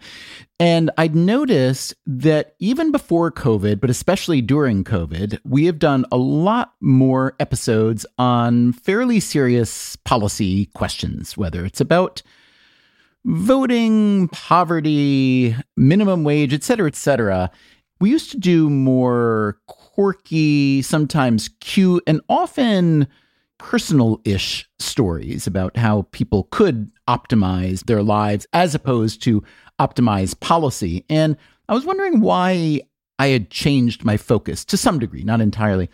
And 0.59 0.91
I'd 0.99 1.17
noticed 1.17 1.95
that 2.07 2.55
even 2.59 2.93
before 2.93 3.33
COVID, 3.33 3.81
but 3.81 3.89
especially 3.89 4.43
during 4.43 4.85
COVID, 4.85 5.39
we 5.45 5.65
have 5.65 5.79
done 5.79 6.05
a 6.13 6.19
lot 6.19 6.75
more 6.83 7.35
episodes 7.41 8.05
on 8.19 8.75
fairly 8.75 9.21
serious 9.21 9.97
policy 9.97 10.67
questions, 10.75 11.37
whether 11.37 11.65
it's 11.65 11.81
about 11.81 12.23
voting, 13.25 14.29
poverty, 14.29 15.55
minimum 15.77 16.25
wage, 16.25 16.55
et 16.55 16.63
cetera, 16.63 16.87
et 16.87 16.97
cetera. 16.97 17.51
We 18.01 18.11
used 18.11 18.31
to 18.31 18.39
do 18.39 18.71
more 18.71 19.59
quirky, 19.67 20.83
sometimes 20.83 21.51
cute, 21.61 22.03
and 22.07 22.21
often 22.29 23.07
personal 23.59 24.23
ish 24.25 24.67
stories 24.79 25.47
about 25.47 25.77
how 25.77 26.07
people 26.13 26.49
could 26.51 26.91
optimize 27.09 27.85
their 27.85 28.03
lives 28.03 28.47
as 28.55 28.75
opposed 28.75 29.23
to 29.25 29.45
optimize 29.79 30.39
policy. 30.41 31.05
And 31.11 31.37
I 31.69 31.75
was 31.75 31.85
wondering 31.85 32.21
why 32.21 32.81
I 33.19 33.27
had 33.29 33.51
changed 33.51 34.03
my 34.03 34.17
focus 34.17 34.65
to 34.65 34.79
some 34.79 34.99
degree, 34.99 35.25
not 35.25 35.43
entirely. 35.43 35.91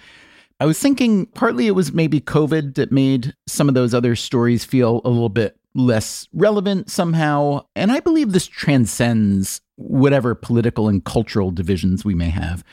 I 0.60 0.64
was 0.64 0.78
thinking 0.78 1.26
partly 1.26 1.66
it 1.66 1.72
was 1.72 1.92
maybe 1.92 2.20
COVID 2.20 2.76
that 2.76 2.92
made 2.92 3.34
some 3.48 3.68
of 3.68 3.74
those 3.74 3.92
other 3.92 4.14
stories 4.14 4.64
feel 4.64 5.00
a 5.04 5.10
little 5.10 5.28
bit 5.28 5.58
less 5.76 6.26
relevant 6.32 6.90
somehow. 6.90 7.64
And 7.76 7.92
I 7.92 8.00
believe 8.00 8.32
this 8.32 8.46
transcends 8.46 9.60
whatever 9.76 10.34
political 10.34 10.88
and 10.88 11.04
cultural 11.04 11.50
divisions 11.50 12.04
we 12.04 12.14
may 12.14 12.30
have. 12.30 12.64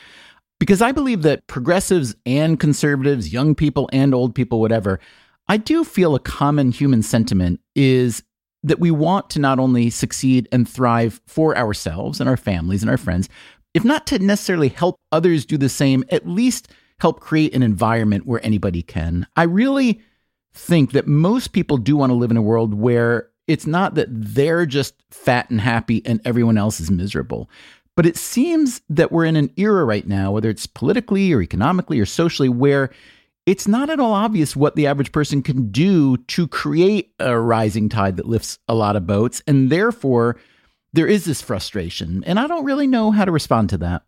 Because 0.59 0.81
I 0.81 0.93
believe 0.93 1.23
that 1.23 1.45
progressives 1.47 2.15
and 2.25 2.59
conservatives, 2.59 3.33
young 3.33 3.53
people 3.53 3.89
and 3.91 4.13
old 4.13 4.33
people, 4.33 4.61
whatever, 4.61 4.99
I 5.47 5.57
do 5.57 5.83
feel 5.83 6.15
a 6.15 6.19
common 6.19 6.71
human 6.71 7.03
sentiment 7.03 7.59
is 7.75 8.23
that 8.63 8.79
we 8.79 8.91
want 8.91 9.29
to 9.31 9.39
not 9.39 9.59
only 9.59 9.89
succeed 9.89 10.47
and 10.53 10.67
thrive 10.67 11.19
for 11.27 11.57
ourselves 11.57 12.21
and 12.21 12.29
our 12.29 12.37
families 12.37 12.81
and 12.81 12.89
our 12.89 12.97
friends, 12.97 13.27
if 13.73 13.83
not 13.83 14.07
to 14.07 14.19
necessarily 14.19 14.69
help 14.69 14.95
others 15.11 15.45
do 15.45 15.57
the 15.57 15.67
same, 15.67 16.05
at 16.09 16.27
least 16.27 16.69
help 16.99 17.19
create 17.19 17.53
an 17.53 17.63
environment 17.63 18.25
where 18.25 18.45
anybody 18.45 18.81
can. 18.81 19.27
I 19.35 19.43
really 19.43 20.01
think 20.53 20.91
that 20.91 21.07
most 21.07 21.53
people 21.53 21.77
do 21.77 21.97
want 21.97 22.11
to 22.11 22.15
live 22.15 22.31
in 22.31 22.37
a 22.37 22.41
world 22.41 22.73
where 22.73 23.29
it's 23.47 23.67
not 23.67 23.95
that 23.95 24.07
they're 24.09 24.65
just 24.65 24.95
fat 25.11 25.49
and 25.49 25.59
happy 25.59 26.01
and 26.05 26.21
everyone 26.25 26.57
else 26.57 26.79
is 26.79 26.91
miserable. 26.91 27.49
But 27.95 28.05
it 28.05 28.17
seems 28.17 28.81
that 28.89 29.11
we're 29.11 29.25
in 29.25 29.35
an 29.35 29.51
era 29.57 29.85
right 29.85 30.07
now, 30.07 30.31
whether 30.31 30.49
it's 30.49 30.65
politically 30.65 31.31
or 31.31 31.41
economically 31.41 31.99
or 31.99 32.05
socially, 32.05 32.49
where 32.49 32.89
it's 33.45 33.67
not 33.67 33.89
at 33.89 33.99
all 33.99 34.13
obvious 34.13 34.55
what 34.55 34.75
the 34.75 34.87
average 34.87 35.11
person 35.11 35.43
can 35.43 35.69
do 35.69 36.17
to 36.17 36.47
create 36.47 37.11
a 37.19 37.37
rising 37.37 37.89
tide 37.89 38.17
that 38.17 38.27
lifts 38.27 38.57
a 38.67 38.73
lot 38.73 38.95
of 38.95 39.05
boats. 39.05 39.43
And 39.45 39.69
therefore, 39.69 40.37
there 40.93 41.07
is 41.07 41.25
this 41.25 41.41
frustration. 41.41 42.23
And 42.25 42.39
I 42.39 42.47
don't 42.47 42.65
really 42.65 42.87
know 42.87 43.11
how 43.11 43.25
to 43.25 43.31
respond 43.31 43.69
to 43.71 43.77
that. 43.79 44.03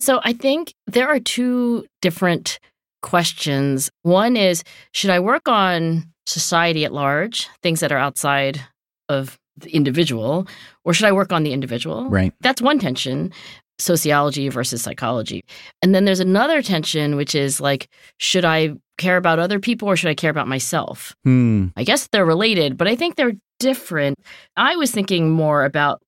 So 0.00 0.20
I 0.24 0.32
think 0.32 0.74
there 0.86 1.08
are 1.08 1.20
two 1.20 1.86
different 2.00 2.58
questions. 3.02 3.90
One 4.02 4.36
is 4.36 4.62
should 4.92 5.10
I 5.10 5.20
work 5.20 5.48
on 5.48 6.04
society 6.26 6.84
at 6.84 6.92
large, 6.92 7.48
things 7.62 7.80
that 7.80 7.92
are 7.92 7.98
outside 7.98 8.60
of 9.08 9.38
the 9.56 9.70
individual, 9.70 10.46
or 10.84 10.94
should 10.94 11.06
I 11.06 11.12
work 11.12 11.32
on 11.32 11.42
the 11.42 11.52
individual? 11.52 12.08
Right. 12.08 12.32
That's 12.40 12.62
one 12.62 12.78
tension 12.78 13.32
sociology 13.80 14.48
versus 14.48 14.82
psychology. 14.82 15.42
And 15.82 15.94
then 15.94 16.04
there's 16.04 16.20
another 16.20 16.62
tension, 16.62 17.16
which 17.16 17.34
is 17.34 17.60
like, 17.60 17.88
should 18.18 18.44
I 18.44 18.74
care 18.98 19.16
about 19.16 19.38
other 19.38 19.58
people 19.58 19.88
or 19.88 19.96
should 19.96 20.10
I 20.10 20.14
care 20.14 20.30
about 20.30 20.48
myself? 20.48 21.14
Hmm. 21.24 21.68
I 21.76 21.84
guess 21.84 22.08
they're 22.12 22.26
related, 22.26 22.76
but 22.76 22.86
I 22.88 22.94
think 22.94 23.16
they're 23.16 23.32
different. 23.58 24.18
I 24.56 24.76
was 24.76 24.90
thinking 24.90 25.30
more 25.30 25.64
about 25.64 26.02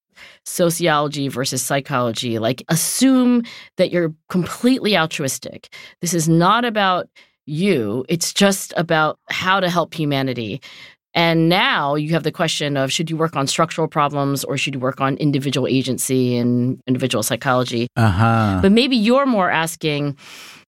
sociology 0.44 1.28
versus 1.28 1.62
psychology. 1.62 2.38
Like, 2.38 2.62
assume 2.68 3.44
that 3.76 3.90
you're 3.90 4.14
completely 4.28 4.96
altruistic. 4.96 5.72
This 6.00 6.14
is 6.14 6.28
not 6.28 6.64
about 6.64 7.08
you, 7.46 8.04
it's 8.08 8.32
just 8.32 8.72
about 8.76 9.18
how 9.28 9.60
to 9.60 9.68
help 9.68 9.94
humanity. 9.94 10.60
And 11.14 11.48
now 11.48 11.94
you 11.94 12.10
have 12.12 12.22
the 12.22 12.32
question 12.32 12.76
of 12.76 12.90
should 12.90 13.10
you 13.10 13.16
work 13.16 13.36
on 13.36 13.46
structural 13.46 13.86
problems 13.86 14.44
or 14.44 14.56
should 14.56 14.74
you 14.74 14.80
work 14.80 15.00
on 15.00 15.16
individual 15.16 15.66
agency 15.66 16.36
and 16.38 16.80
individual 16.86 17.22
psychology? 17.22 17.88
Uh-huh. 17.96 18.60
But 18.62 18.72
maybe 18.72 18.96
you're 18.96 19.26
more 19.26 19.50
asking 19.50 20.16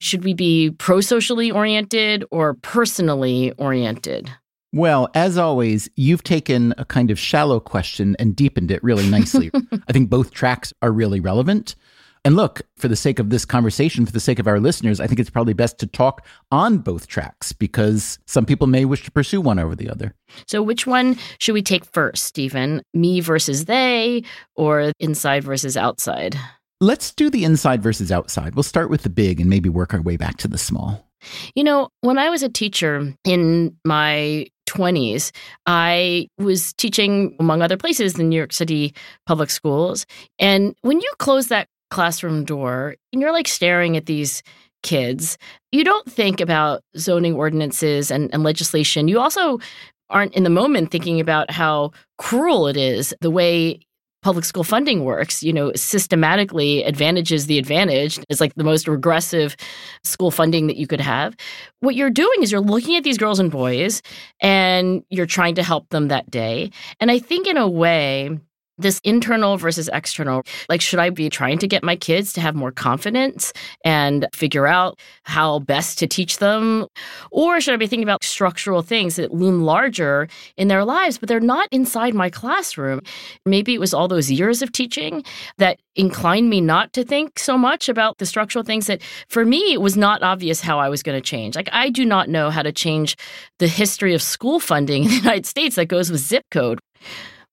should 0.00 0.22
we 0.22 0.34
be 0.34 0.70
pro 0.72 1.00
socially 1.00 1.50
oriented 1.50 2.24
or 2.30 2.54
personally 2.54 3.52
oriented? 3.52 4.30
Well, 4.74 5.08
as 5.14 5.38
always, 5.38 5.88
you've 5.94 6.24
taken 6.24 6.74
a 6.76 6.84
kind 6.84 7.12
of 7.12 7.18
shallow 7.18 7.60
question 7.60 8.16
and 8.18 8.34
deepened 8.34 8.72
it 8.72 8.82
really 8.82 9.08
nicely. 9.08 9.52
I 9.88 9.92
think 9.92 10.10
both 10.10 10.32
tracks 10.32 10.72
are 10.82 10.90
really 10.90 11.20
relevant. 11.20 11.76
And 12.24 12.34
look, 12.34 12.60
for 12.76 12.88
the 12.88 12.96
sake 12.96 13.20
of 13.20 13.30
this 13.30 13.44
conversation, 13.44 14.04
for 14.04 14.10
the 14.10 14.18
sake 14.18 14.40
of 14.40 14.48
our 14.48 14.58
listeners, 14.58 14.98
I 14.98 15.06
think 15.06 15.20
it's 15.20 15.30
probably 15.30 15.52
best 15.52 15.78
to 15.78 15.86
talk 15.86 16.26
on 16.50 16.78
both 16.78 17.06
tracks 17.06 17.52
because 17.52 18.18
some 18.26 18.44
people 18.44 18.66
may 18.66 18.84
wish 18.84 19.04
to 19.04 19.12
pursue 19.12 19.40
one 19.40 19.60
over 19.60 19.76
the 19.76 19.88
other. 19.88 20.12
So, 20.48 20.60
which 20.60 20.88
one 20.88 21.18
should 21.38 21.52
we 21.52 21.62
take 21.62 21.84
first, 21.84 22.24
Stephen? 22.24 22.82
Me 22.94 23.20
versus 23.20 23.66
they 23.66 24.24
or 24.56 24.90
inside 24.98 25.44
versus 25.44 25.76
outside? 25.76 26.36
Let's 26.80 27.12
do 27.14 27.30
the 27.30 27.44
inside 27.44 27.80
versus 27.80 28.10
outside. 28.10 28.56
We'll 28.56 28.64
start 28.64 28.90
with 28.90 29.02
the 29.02 29.08
big 29.08 29.40
and 29.40 29.48
maybe 29.48 29.68
work 29.68 29.94
our 29.94 30.02
way 30.02 30.16
back 30.16 30.38
to 30.38 30.48
the 30.48 30.58
small. 30.58 31.08
You 31.54 31.64
know, 31.64 31.88
when 32.00 32.18
I 32.18 32.28
was 32.28 32.42
a 32.42 32.48
teacher 32.48 33.14
in 33.24 33.76
my 33.84 34.46
20s, 34.74 35.30
I 35.66 36.28
was 36.38 36.72
teaching, 36.74 37.36
among 37.38 37.62
other 37.62 37.76
places, 37.76 38.14
the 38.14 38.24
New 38.24 38.36
York 38.36 38.52
City 38.52 38.94
public 39.26 39.50
schools. 39.50 40.06
And 40.38 40.74
when 40.82 41.00
you 41.00 41.12
close 41.18 41.48
that 41.48 41.68
classroom 41.90 42.44
door 42.44 42.96
and 43.12 43.22
you're 43.22 43.32
like 43.32 43.48
staring 43.48 43.96
at 43.96 44.06
these 44.06 44.42
kids, 44.82 45.38
you 45.72 45.84
don't 45.84 46.10
think 46.10 46.40
about 46.40 46.82
zoning 46.96 47.34
ordinances 47.34 48.10
and, 48.10 48.32
and 48.32 48.42
legislation. 48.42 49.08
You 49.08 49.20
also 49.20 49.58
aren't 50.10 50.34
in 50.34 50.42
the 50.42 50.50
moment 50.50 50.90
thinking 50.90 51.20
about 51.20 51.50
how 51.50 51.92
cruel 52.18 52.66
it 52.66 52.76
is 52.76 53.14
the 53.20 53.30
way 53.30 53.80
public 54.24 54.46
school 54.46 54.64
funding 54.64 55.04
works, 55.04 55.42
you 55.42 55.52
know, 55.52 55.70
systematically 55.76 56.82
advantages 56.84 57.46
the 57.46 57.58
advantage. 57.58 58.18
It's 58.30 58.40
like 58.40 58.54
the 58.54 58.64
most 58.64 58.88
regressive 58.88 59.54
school 60.02 60.30
funding 60.30 60.66
that 60.66 60.78
you 60.78 60.86
could 60.86 61.00
have. 61.00 61.36
What 61.80 61.94
you're 61.94 62.10
doing 62.10 62.42
is 62.42 62.50
you're 62.50 62.62
looking 62.62 62.96
at 62.96 63.04
these 63.04 63.18
girls 63.18 63.38
and 63.38 63.50
boys 63.50 64.00
and 64.40 65.04
you're 65.10 65.26
trying 65.26 65.54
to 65.56 65.62
help 65.62 65.90
them 65.90 66.08
that 66.08 66.30
day. 66.30 66.70
And 67.00 67.10
I 67.10 67.18
think 67.18 67.46
in 67.46 67.58
a 67.58 67.68
way, 67.68 68.40
this 68.78 69.00
internal 69.04 69.56
versus 69.56 69.88
external. 69.92 70.42
Like, 70.68 70.80
should 70.80 70.98
I 70.98 71.10
be 71.10 71.28
trying 71.30 71.58
to 71.58 71.68
get 71.68 71.84
my 71.84 71.96
kids 71.96 72.32
to 72.34 72.40
have 72.40 72.54
more 72.54 72.72
confidence 72.72 73.52
and 73.84 74.26
figure 74.34 74.66
out 74.66 74.98
how 75.24 75.60
best 75.60 75.98
to 76.00 76.06
teach 76.06 76.38
them? 76.38 76.86
Or 77.30 77.60
should 77.60 77.74
I 77.74 77.76
be 77.76 77.86
thinking 77.86 78.04
about 78.04 78.24
structural 78.24 78.82
things 78.82 79.16
that 79.16 79.32
loom 79.32 79.62
larger 79.62 80.28
in 80.56 80.68
their 80.68 80.84
lives, 80.84 81.18
but 81.18 81.28
they're 81.28 81.40
not 81.40 81.68
inside 81.70 82.14
my 82.14 82.30
classroom? 82.30 83.00
Maybe 83.46 83.74
it 83.74 83.80
was 83.80 83.94
all 83.94 84.08
those 84.08 84.30
years 84.30 84.62
of 84.62 84.72
teaching 84.72 85.24
that 85.58 85.78
inclined 85.96 86.50
me 86.50 86.60
not 86.60 86.92
to 86.92 87.04
think 87.04 87.38
so 87.38 87.56
much 87.56 87.88
about 87.88 88.18
the 88.18 88.26
structural 88.26 88.64
things 88.64 88.86
that 88.86 89.00
for 89.28 89.44
me 89.44 89.72
it 89.72 89.80
was 89.80 89.96
not 89.96 90.22
obvious 90.22 90.60
how 90.60 90.78
I 90.78 90.88
was 90.88 91.02
going 91.02 91.16
to 91.16 91.22
change. 91.22 91.54
Like, 91.54 91.68
I 91.72 91.90
do 91.90 92.04
not 92.04 92.28
know 92.28 92.50
how 92.50 92.62
to 92.62 92.72
change 92.72 93.16
the 93.58 93.68
history 93.68 94.14
of 94.14 94.22
school 94.22 94.58
funding 94.58 95.04
in 95.04 95.10
the 95.10 95.16
United 95.16 95.46
States 95.46 95.76
that 95.76 95.86
goes 95.86 96.10
with 96.10 96.20
zip 96.20 96.44
code. 96.50 96.80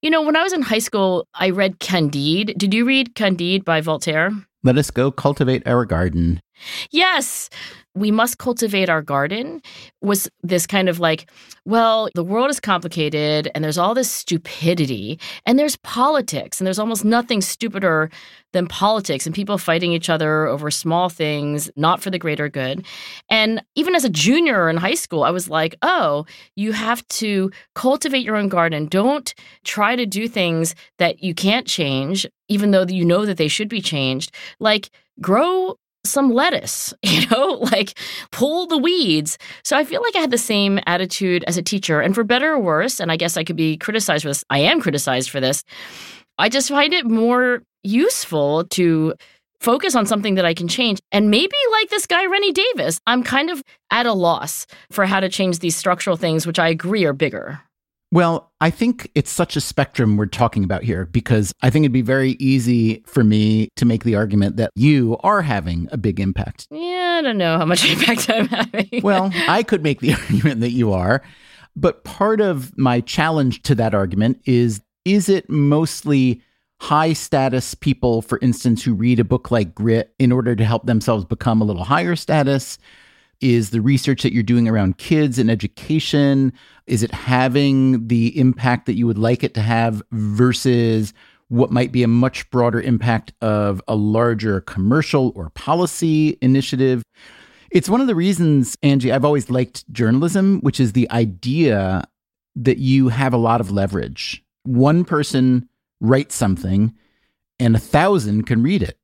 You 0.04 0.10
know, 0.10 0.24
when 0.24 0.36
I 0.36 0.42
was 0.42 0.52
in 0.52 0.64
high 0.64 0.80
school, 0.80 1.28
I 1.36 1.52
read 1.52 1.78
Candide. 1.78 2.58
Did 2.58 2.74
you 2.74 2.86
read 2.86 3.14
Candide 3.14 3.64
by 3.64 3.82
Voltaire? 3.82 4.32
Let 4.64 4.76
us 4.80 4.90
go 4.90 5.12
cultivate 5.12 5.68
our 5.68 5.86
garden. 5.86 6.40
Yes 6.92 7.50
we 7.94 8.12
must 8.12 8.38
cultivate 8.38 8.90
our 8.90 9.02
garden 9.02 9.62
was 10.02 10.30
this 10.44 10.66
kind 10.66 10.88
of 10.88 11.00
like, 11.00 11.30
well, 11.66 12.10
the 12.16 12.24
world 12.24 12.50
is 12.50 12.60
complicated 12.60 13.52
and 13.54 13.64
there's 13.64 13.78
all 13.78 13.94
this 13.94 14.10
stupidity 14.10 15.20
and 15.46 15.60
there's 15.60 15.76
politics 15.78 16.60
and 16.60 16.66
there's 16.66 16.80
almost 16.80 17.04
nothing 17.04 17.42
stupider 17.42 18.10
than 18.54 18.66
politics 18.68 19.26
and 19.26 19.36
people 19.36 19.58
fighting 19.58 19.92
each 19.92 20.10
other 20.10 20.46
over 20.48 20.72
small 20.72 21.10
things, 21.10 21.70
not 21.76 22.02
for 22.02 22.10
the 22.10 22.18
greater 22.18 22.48
good. 22.48 22.86
And 23.30 23.62
even 23.76 23.94
as 23.94 24.06
a 24.06 24.10
junior 24.10 24.70
in 24.70 24.78
high 24.78 24.96
school, 24.96 25.24
I 25.24 25.32
was 25.32 25.50
like, 25.50 25.76
oh, 25.82 26.26
you 26.56 26.72
have 26.72 27.06
to 27.10 27.52
cultivate 27.76 28.26
your 28.26 28.38
own 28.38 28.48
garden. 28.48 28.86
Don't 28.86 29.34
try 29.66 29.96
to 29.98 30.06
do 30.06 30.28
things 30.30 30.76
that 30.98 31.22
you 31.22 31.34
can't 31.34 31.68
change, 31.68 32.26
even 32.48 32.72
though 32.72 32.86
you 32.88 33.04
know 33.04 33.26
that 33.26 33.38
they 33.38 33.50
should 33.50 33.70
be 33.70 33.82
changed. 33.82 34.32
Like, 34.60 34.90
grow 35.20 35.76
some 36.04 36.32
lettuce, 36.32 36.94
you 37.04 37.28
know, 37.28 37.60
like 37.72 37.98
pull 38.32 38.68
the 38.68 38.78
weeds. 38.78 39.38
So 39.64 39.78
I 39.78 39.84
feel 39.84 40.02
like 40.02 40.16
I 40.16 40.20
had 40.20 40.32
the 40.32 40.38
same 40.38 40.80
attitude 40.86 41.44
as 41.46 41.58
a 41.58 41.62
teacher. 41.62 42.02
And 42.02 42.16
for 42.16 42.24
better 42.24 42.54
or 42.54 42.60
worse, 42.60 43.00
and 43.00 43.12
I 43.12 43.18
guess 43.18 43.38
I 43.38 43.44
could 43.44 43.56
be 43.56 43.78
criticized 43.78 44.24
for 44.24 44.30
this, 44.30 44.44
I 44.50 44.60
am 44.60 44.82
criticized 44.82 45.30
for 45.30 45.40
this. 45.40 45.64
I 46.38 46.50
just 46.50 46.70
find 46.70 46.94
it 46.94 47.06
more 47.06 47.62
useful 47.84 48.66
to 48.66 49.14
focus 49.60 49.96
on 49.96 50.08
something 50.08 50.36
that 50.36 50.46
I 50.46 50.54
can 50.54 50.68
change. 50.68 51.00
And 51.12 51.30
maybe 51.30 51.56
like 51.72 51.90
this 51.90 52.08
guy, 52.08 52.26
Rennie 52.26 52.52
Davis, 52.52 53.00
I'm 53.06 53.24
kind 53.24 53.52
of 53.52 53.64
at 53.92 54.08
a 54.08 54.14
loss 54.14 54.66
for 54.92 55.06
how 55.06 55.20
to 55.20 55.30
change 55.30 55.60
these 55.60 55.76
structural 55.76 56.18
things, 56.18 56.48
which 56.48 56.58
I 56.58 56.68
agree 56.70 57.06
are 57.06 57.14
bigger. 57.14 57.62
Well, 58.14 58.52
I 58.60 58.70
think 58.70 59.10
it's 59.16 59.32
such 59.32 59.56
a 59.56 59.62
spectrum 59.62 60.18
we're 60.18 60.26
talking 60.26 60.66
about 60.66 60.84
here 60.84 61.06
because 61.06 61.54
I 61.62 61.70
think 61.70 61.84
it'd 61.84 61.94
be 61.94 62.02
very 62.02 62.32
easy 62.40 63.04
for 63.06 63.24
me 63.24 63.70
to 63.78 63.86
make 63.86 64.04
the 64.04 64.16
argument 64.16 64.58
that 64.58 64.72
you 64.76 65.18
are 65.24 65.42
having 65.42 65.88
a 65.94 65.98
big 65.98 66.20
impact. 66.20 66.68
Yeah, 66.72 67.20
I 67.20 67.22
don't 67.22 67.38
know 67.38 67.58
how 67.58 67.66
much 67.66 67.86
impact 67.90 68.30
I'm 68.30 68.50
having. 68.50 69.02
well, 69.02 69.32
I 69.48 69.64
could 69.64 69.82
make 69.82 70.02
the 70.02 70.14
argument 70.30 70.60
that 70.60 70.72
you 70.72 70.92
are, 70.92 71.24
but 71.76 72.04
part 72.04 72.42
of 72.42 72.78
my 72.78 73.00
challenge 73.00 73.62
to 73.64 73.76
that 73.76 73.94
argument 73.94 74.42
is 74.46 74.82
is 75.06 75.30
it 75.30 75.50
mostly 75.50 76.42
high 76.82 77.14
status 77.14 77.76
people, 77.76 78.22
for 78.22 78.40
instance, 78.42 78.84
who 78.84 78.94
read 78.94 79.20
a 79.20 79.24
book 79.24 79.52
like 79.52 79.74
Grit 79.74 80.14
in 80.20 80.32
order 80.32 80.56
to 80.56 80.66
help 80.66 80.86
themselves 80.86 81.26
become 81.26 81.62
a 81.62 81.66
little 81.66 81.84
higher 81.84 82.16
status? 82.16 82.78
Is 83.42 83.72
the 83.72 83.82
research 83.82 84.22
that 84.22 84.34
you're 84.34 84.44
doing 84.44 84.68
around 84.68 85.00
kids 85.00 85.40
and 85.40 85.50
education, 85.50 86.54
is 86.86 87.02
it 87.02 87.12
having 87.12 88.08
the 88.08 88.38
impact 88.40 88.86
that 88.86 88.94
you 88.94 89.08
would 89.08 89.18
like 89.18 89.44
it 89.44 89.56
to 89.56 89.62
have 89.62 90.04
versus 90.12 91.12
what 91.48 91.72
might 91.72 91.92
be 91.92 92.04
a 92.04 92.08
much 92.08 92.50
broader 92.52 92.80
impact 92.80 93.34
of 93.42 93.82
a 93.88 93.96
larger 93.96 94.62
commercial 94.62 95.34
or 95.36 95.50
policy 95.50 96.38
initiative? 96.42 97.02
It's 97.72 97.90
one 97.90 98.00
of 98.00 98.08
the 98.08 98.16
reasons, 98.16 98.78
Angie, 98.84 99.12
I've 99.12 99.26
always 99.26 99.50
liked 99.50 99.92
journalism, 99.92 100.60
which 100.60 100.80
is 100.80 100.94
the 100.94 101.10
idea 101.10 102.04
that 102.56 102.78
you 102.78 103.10
have 103.10 103.34
a 103.34 103.38
lot 103.38 103.60
of 103.60 103.72
leverage. 103.72 104.44
One 104.64 105.04
person 105.04 105.68
writes 106.00 106.36
something 106.36 106.94
and 107.60 107.76
a 107.76 107.80
thousand 107.80 108.44
can 108.44 108.62
read 108.62 108.84
it. 108.84 109.00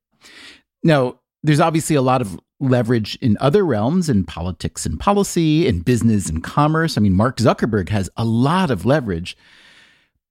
Now, 0.84 1.18
there's 1.42 1.60
obviously 1.60 1.96
a 1.96 2.02
lot 2.02 2.20
of 2.20 2.38
leverage 2.60 3.16
in 3.20 3.36
other 3.40 3.64
realms 3.64 4.08
in 4.08 4.24
politics 4.24 4.84
and 4.84 4.98
policy, 4.98 5.66
in 5.66 5.80
business 5.80 6.28
and 6.28 6.42
commerce. 6.42 6.96
I 6.96 7.00
mean, 7.00 7.14
Mark 7.14 7.38
Zuckerberg 7.38 7.88
has 7.88 8.10
a 8.16 8.24
lot 8.24 8.70
of 8.70 8.84
leverage. 8.84 9.36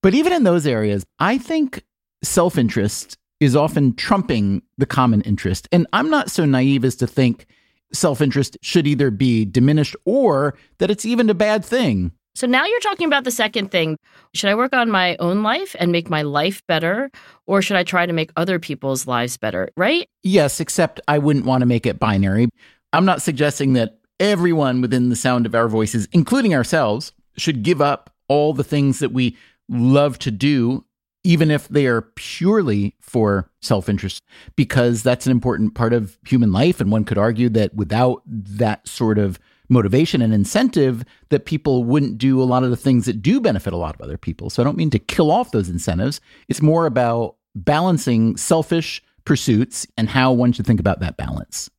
But 0.04 0.14
even 0.14 0.34
in 0.34 0.44
those 0.44 0.68
areas, 0.68 1.06
I 1.20 1.38
think 1.38 1.84
self 2.24 2.58
interest 2.58 3.18
is 3.40 3.56
often 3.56 3.96
trumping 3.96 4.62
the 4.78 4.86
common 4.86 5.22
interest. 5.22 5.68
And 5.72 5.88
I'm 5.94 6.10
not 6.10 6.32
so 6.32 6.46
naive 6.46 6.84
as 6.84 6.96
to 6.98 7.08
think 7.08 7.46
self 7.94 8.22
interest 8.22 8.58
should 8.62 8.88
either 8.88 9.12
be 9.12 9.46
diminished 9.46 9.96
or 10.06 10.58
that 10.80 10.92
it's 10.92 11.06
even 11.06 11.30
a 11.30 11.34
bad 11.34 11.64
thing. 11.64 12.12
So 12.38 12.46
now 12.46 12.66
you're 12.66 12.80
talking 12.82 13.08
about 13.08 13.24
the 13.24 13.32
second 13.32 13.72
thing. 13.72 13.98
Should 14.36 14.52
I 14.52 14.54
work 14.54 14.72
on 14.72 14.92
my 14.92 15.16
own 15.16 15.42
life 15.42 15.76
and 15.80 15.92
make 15.92 16.08
my 16.08 16.22
life 16.22 16.62
better? 16.68 17.10
Or 17.48 17.64
should 17.64 17.78
I 17.78 17.84
try 17.84 18.06
to 18.06 18.14
make 18.14 18.30
other 18.38 18.60
people's 18.60 19.08
lives 19.08 19.38
better? 19.38 19.70
Right? 19.76 20.08
Yes, 20.22 20.60
except 20.60 21.02
I 21.08 21.18
wouldn't 21.18 21.46
want 21.46 21.62
to 21.64 21.66
make 21.66 21.88
it 21.88 21.98
binary. 21.98 22.48
I'm 22.94 23.06
not 23.06 23.24
suggesting 23.24 23.74
that 23.74 23.98
everyone 24.20 24.82
within 24.82 25.10
the 25.10 25.16
sound 25.16 25.48
of 25.48 25.56
our 25.56 25.68
voices, 25.68 26.08
including 26.12 26.54
ourselves, 26.54 27.12
should 27.38 27.64
give 27.64 27.82
up 27.82 28.14
all 28.28 28.54
the 28.54 28.64
things 28.64 29.00
that 29.00 29.12
we 29.12 29.36
love 29.68 30.20
to 30.20 30.30
do, 30.30 30.86
even 31.24 31.50
if 31.50 31.68
they 31.70 31.88
are 31.88 32.04
purely 32.04 32.94
for 33.02 33.50
self 33.64 33.90
interest, 33.90 34.22
because 34.56 35.02
that's 35.02 35.26
an 35.26 35.32
important 35.32 35.74
part 35.74 35.92
of 35.92 36.20
human 36.24 36.52
life. 36.52 36.80
And 36.80 36.92
one 36.92 37.04
could 37.04 37.18
argue 37.18 37.50
that 37.50 37.74
without 37.74 38.22
that 38.28 38.88
sort 38.88 39.18
of 39.18 39.40
motivation 39.70 40.22
and 40.22 40.34
incentive 40.34 41.04
that 41.30 41.46
people 41.46 41.84
wouldn't 41.84 42.18
do 42.18 42.42
a 42.42 42.46
lot 42.46 42.64
of 42.64 42.70
the 42.70 42.78
things 42.78 43.06
that 43.06 43.22
do 43.22 43.40
benefit 43.40 43.74
a 43.74 43.78
lot 43.78 43.96
of 43.96 44.02
other 44.02 44.18
people. 44.18 44.50
So 44.50 44.62
I 44.62 44.66
don't 44.66 44.78
mean 44.78 44.90
to 44.92 45.00
kill 45.00 45.32
off 45.32 45.52
those 45.52 45.70
incentives. 45.70 46.22
It's 46.48 46.62
more 46.62 46.86
about 46.86 47.36
balancing 47.56 48.38
selfish 48.38 49.02
pursuits 49.26 49.86
and 49.98 50.08
how 50.08 50.32
one 50.32 50.54
should 50.54 50.66
think 50.66 50.80
about 50.80 51.00
that 51.02 51.18
balance. 51.18 51.70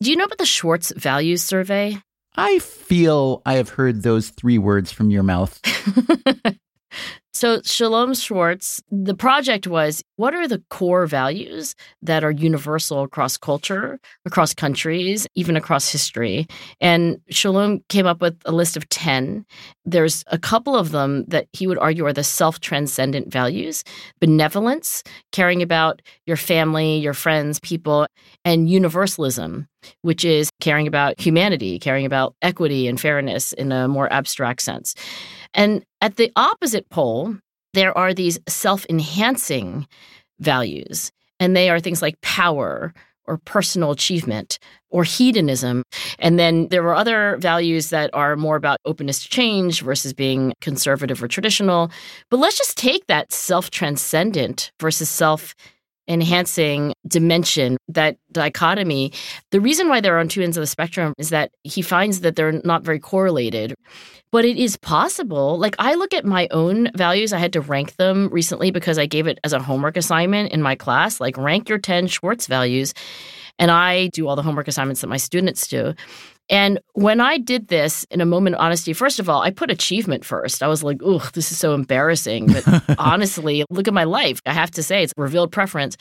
Do 0.00 0.10
you 0.10 0.16
know 0.16 0.24
about 0.24 0.38
the 0.38 0.46
Schwartz 0.46 0.92
Values 0.96 1.42
Survey? 1.42 1.98
I 2.36 2.58
feel 2.58 3.42
I 3.46 3.54
have 3.54 3.70
heard 3.70 4.02
those 4.02 4.28
three 4.28 4.58
words 4.58 4.92
from 4.92 5.10
your 5.10 5.22
mouth. 5.22 5.58
So, 7.36 7.60
Shalom 7.64 8.14
Schwartz, 8.14 8.82
the 8.90 9.14
project 9.14 9.66
was 9.66 10.02
what 10.16 10.32
are 10.32 10.48
the 10.48 10.62
core 10.70 11.06
values 11.06 11.74
that 12.00 12.24
are 12.24 12.30
universal 12.30 13.02
across 13.02 13.36
culture, 13.36 14.00
across 14.24 14.54
countries, 14.54 15.26
even 15.34 15.54
across 15.54 15.92
history? 15.92 16.46
And 16.80 17.20
Shalom 17.28 17.80
came 17.90 18.06
up 18.06 18.22
with 18.22 18.40
a 18.46 18.52
list 18.52 18.74
of 18.74 18.88
10. 18.88 19.44
There's 19.84 20.24
a 20.28 20.38
couple 20.38 20.74
of 20.74 20.92
them 20.92 21.26
that 21.26 21.46
he 21.52 21.66
would 21.66 21.76
argue 21.76 22.06
are 22.06 22.12
the 22.14 22.24
self 22.24 22.60
transcendent 22.60 23.30
values 23.30 23.84
benevolence, 24.18 25.02
caring 25.30 25.60
about 25.60 26.00
your 26.24 26.38
family, 26.38 26.96
your 26.96 27.12
friends, 27.12 27.60
people, 27.60 28.06
and 28.46 28.70
universalism, 28.70 29.68
which 30.02 30.24
is 30.24 30.50
caring 30.60 30.86
about 30.86 31.20
humanity, 31.20 31.78
caring 31.78 32.06
about 32.06 32.34
equity 32.42 32.86
and 32.88 33.00
fairness 33.00 33.52
in 33.54 33.72
a 33.72 33.88
more 33.88 34.12
abstract 34.12 34.62
sense. 34.62 34.94
And 35.54 35.84
at 36.00 36.16
the 36.16 36.30
opposite 36.36 36.88
pole, 36.90 37.36
there 37.74 37.96
are 37.96 38.14
these 38.14 38.38
self 38.48 38.86
enhancing 38.88 39.86
values, 40.40 41.10
and 41.40 41.56
they 41.56 41.70
are 41.70 41.80
things 41.80 42.02
like 42.02 42.20
power 42.20 42.92
or 43.26 43.38
personal 43.38 43.90
achievement 43.90 44.58
or 44.90 45.04
hedonism. 45.04 45.82
And 46.18 46.38
then 46.38 46.68
there 46.68 46.82
are 46.84 46.94
other 46.94 47.36
values 47.38 47.90
that 47.90 48.10
are 48.14 48.36
more 48.36 48.56
about 48.56 48.78
openness 48.84 49.22
to 49.24 49.28
change 49.28 49.82
versus 49.82 50.12
being 50.12 50.52
conservative 50.60 51.22
or 51.22 51.28
traditional. 51.28 51.90
But 52.30 52.38
let's 52.38 52.56
just 52.56 52.78
take 52.78 53.06
that 53.06 53.32
self 53.32 53.70
transcendent 53.70 54.70
versus 54.80 55.08
self 55.08 55.54
enhancing 56.08 56.92
dimension, 57.06 57.76
that 57.88 58.16
dichotomy. 58.32 59.12
The 59.50 59.60
reason 59.60 59.88
why 59.88 60.00
they're 60.00 60.18
on 60.18 60.28
two 60.28 60.42
ends 60.42 60.56
of 60.56 60.62
the 60.62 60.66
spectrum 60.66 61.14
is 61.18 61.30
that 61.30 61.50
he 61.64 61.82
finds 61.82 62.20
that 62.20 62.36
they're 62.36 62.60
not 62.64 62.82
very 62.82 62.98
correlated. 62.98 63.74
But 64.32 64.44
it 64.44 64.56
is 64.56 64.76
possible. 64.76 65.58
Like, 65.58 65.76
I 65.78 65.94
look 65.94 66.12
at 66.12 66.24
my 66.24 66.48
own 66.50 66.90
values. 66.94 67.32
I 67.32 67.38
had 67.38 67.52
to 67.54 67.60
rank 67.60 67.96
them 67.96 68.28
recently 68.30 68.70
because 68.70 68.98
I 68.98 69.06
gave 69.06 69.26
it 69.26 69.38
as 69.44 69.52
a 69.52 69.60
homework 69.60 69.96
assignment 69.96 70.52
in 70.52 70.62
my 70.62 70.74
class, 70.74 71.20
like, 71.20 71.36
rank 71.38 71.68
your 71.68 71.78
10 71.78 72.08
Schwartz 72.08 72.46
values. 72.46 72.92
And 73.58 73.70
I 73.70 74.08
do 74.08 74.28
all 74.28 74.36
the 74.36 74.42
homework 74.42 74.68
assignments 74.68 75.00
that 75.00 75.06
my 75.06 75.16
students 75.16 75.66
do. 75.66 75.94
And 76.48 76.78
when 76.92 77.20
I 77.20 77.38
did 77.38 77.68
this 77.68 78.04
in 78.10 78.20
a 78.20 78.26
moment 78.26 78.54
of 78.54 78.60
honesty, 78.60 78.92
first 78.92 79.18
of 79.18 79.28
all, 79.28 79.42
I 79.42 79.50
put 79.50 79.70
achievement 79.70 80.24
first. 80.24 80.62
I 80.62 80.68
was 80.68 80.84
like, 80.84 80.98
ugh, 81.04 81.32
this 81.32 81.50
is 81.50 81.58
so 81.58 81.74
embarrassing. 81.74 82.46
But 82.46 82.82
honestly, 82.98 83.64
look 83.70 83.88
at 83.88 83.94
my 83.94 84.04
life. 84.04 84.40
I 84.46 84.52
have 84.52 84.70
to 84.72 84.82
say, 84.82 85.02
it's 85.02 85.12
revealed 85.16 85.50
preference. 85.50 85.96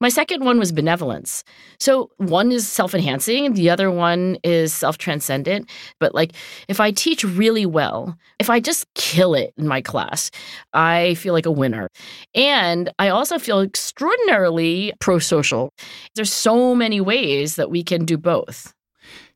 My 0.00 0.08
second 0.08 0.44
one 0.44 0.58
was 0.58 0.70
benevolence. 0.70 1.42
So 1.78 2.10
one 2.18 2.52
is 2.52 2.68
self 2.68 2.94
enhancing, 2.94 3.54
the 3.54 3.68
other 3.70 3.90
one 3.90 4.38
is 4.44 4.72
self 4.72 4.96
transcendent. 4.96 5.68
But 5.98 6.14
like, 6.14 6.32
if 6.68 6.80
I 6.80 6.92
teach 6.92 7.24
really 7.24 7.66
well, 7.66 8.16
if 8.38 8.48
I 8.48 8.60
just 8.60 8.86
kill 8.94 9.34
it 9.34 9.52
in 9.56 9.66
my 9.66 9.80
class, 9.80 10.30
I 10.72 11.14
feel 11.14 11.34
like 11.34 11.46
a 11.46 11.50
winner. 11.50 11.88
And 12.34 12.90
I 12.98 13.08
also 13.08 13.38
feel 13.38 13.60
extraordinarily 13.60 14.92
pro 15.00 15.18
social. 15.18 15.70
There's 16.14 16.32
so 16.32 16.74
many 16.74 17.00
ways 17.00 17.56
that 17.56 17.70
we 17.70 17.82
can 17.82 18.04
do 18.04 18.16
both. 18.16 18.72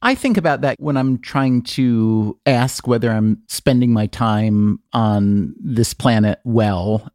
I 0.03 0.15
think 0.15 0.37
about 0.37 0.61
that 0.63 0.77
when 0.79 0.97
I'm 0.97 1.19
trying 1.19 1.63
to 1.63 2.39
ask 2.47 2.87
whether 2.87 3.11
I'm 3.11 3.43
spending 3.49 3.93
my 3.93 4.07
time 4.07 4.81
on 4.93 5.55
this 5.59 5.95
planet 5.95 6.41
well. 6.45 7.11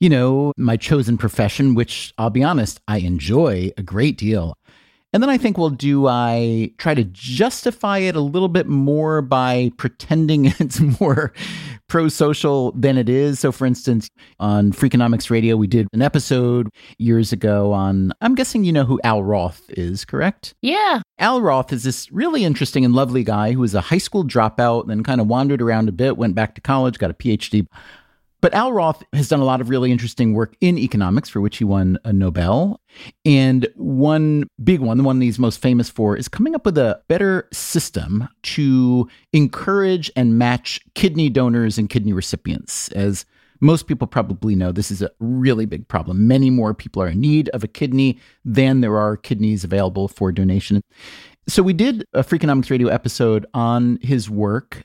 You 0.00 0.10
know, 0.10 0.52
my 0.56 0.76
chosen 0.76 1.16
profession, 1.16 1.74
which 1.74 2.12
I'll 2.18 2.30
be 2.30 2.42
honest, 2.42 2.80
I 2.86 2.98
enjoy 2.98 3.72
a 3.78 3.82
great 3.82 4.18
deal. 4.18 4.58
And 5.12 5.22
then 5.22 5.30
I 5.30 5.38
think, 5.38 5.56
well, 5.56 5.70
do 5.70 6.08
I 6.08 6.72
try 6.78 6.94
to 6.94 7.04
justify 7.04 7.98
it 7.98 8.16
a 8.16 8.20
little 8.20 8.48
bit 8.48 8.66
more 8.66 9.22
by 9.22 9.70
pretending 9.76 10.46
it's 10.58 10.80
more 11.00 11.32
pro 11.88 12.08
social 12.08 12.72
than 12.72 12.98
it 12.98 13.08
is? 13.08 13.38
So, 13.40 13.52
for 13.52 13.66
instance, 13.66 14.10
on 14.40 14.72
Freakonomics 14.72 15.30
Radio, 15.30 15.56
we 15.56 15.68
did 15.68 15.88
an 15.92 16.02
episode 16.02 16.68
years 16.98 17.32
ago 17.32 17.72
on, 17.72 18.12
I'm 18.20 18.34
guessing 18.34 18.64
you 18.64 18.72
know 18.72 18.84
who 18.84 19.00
Al 19.04 19.22
Roth 19.22 19.62
is, 19.70 20.04
correct? 20.04 20.54
Yeah. 20.60 21.00
Al 21.18 21.40
Roth 21.40 21.72
is 21.72 21.84
this 21.84 22.10
really 22.12 22.44
interesting 22.44 22.84
and 22.84 22.94
lovely 22.94 23.24
guy 23.24 23.52
who 23.52 23.60
was 23.60 23.74
a 23.74 23.80
high 23.80 23.98
school 23.98 24.24
dropout, 24.24 24.86
then 24.88 25.02
kind 25.02 25.20
of 25.20 25.28
wandered 25.28 25.62
around 25.62 25.88
a 25.88 25.92
bit, 25.92 26.16
went 26.16 26.34
back 26.34 26.54
to 26.56 26.60
college, 26.60 26.98
got 26.98 27.10
a 27.10 27.14
PhD. 27.14 27.66
But 28.40 28.54
Al 28.54 28.72
Roth 28.72 29.02
has 29.12 29.28
done 29.28 29.40
a 29.40 29.44
lot 29.44 29.60
of 29.60 29.70
really 29.70 29.90
interesting 29.90 30.34
work 30.34 30.56
in 30.60 30.78
economics, 30.78 31.28
for 31.28 31.40
which 31.40 31.56
he 31.56 31.64
won 31.64 31.98
a 32.04 32.12
Nobel. 32.12 32.80
And 33.24 33.66
one 33.76 34.48
big 34.62 34.80
one, 34.80 34.98
the 34.98 35.04
one 35.04 35.20
he's 35.20 35.38
most 35.38 35.60
famous 35.60 35.88
for, 35.88 36.16
is 36.16 36.28
coming 36.28 36.54
up 36.54 36.64
with 36.64 36.78
a 36.78 37.00
better 37.08 37.48
system 37.52 38.28
to 38.42 39.08
encourage 39.32 40.10
and 40.16 40.38
match 40.38 40.80
kidney 40.94 41.30
donors 41.30 41.78
and 41.78 41.88
kidney 41.88 42.12
recipients. 42.12 42.88
As 42.90 43.24
most 43.60 43.86
people 43.86 44.06
probably 44.06 44.54
know, 44.54 44.70
this 44.70 44.90
is 44.90 45.00
a 45.00 45.10
really 45.18 45.64
big 45.64 45.88
problem. 45.88 46.28
Many 46.28 46.50
more 46.50 46.74
people 46.74 47.02
are 47.02 47.08
in 47.08 47.20
need 47.20 47.48
of 47.50 47.64
a 47.64 47.68
kidney 47.68 48.18
than 48.44 48.80
there 48.80 48.98
are 48.98 49.16
kidneys 49.16 49.64
available 49.64 50.08
for 50.08 50.30
donation. 50.30 50.82
So 51.48 51.62
we 51.62 51.72
did 51.72 52.04
a 52.12 52.22
Freakonomics 52.22 52.70
Radio 52.70 52.88
episode 52.88 53.46
on 53.54 53.98
his 54.02 54.28
work. 54.28 54.84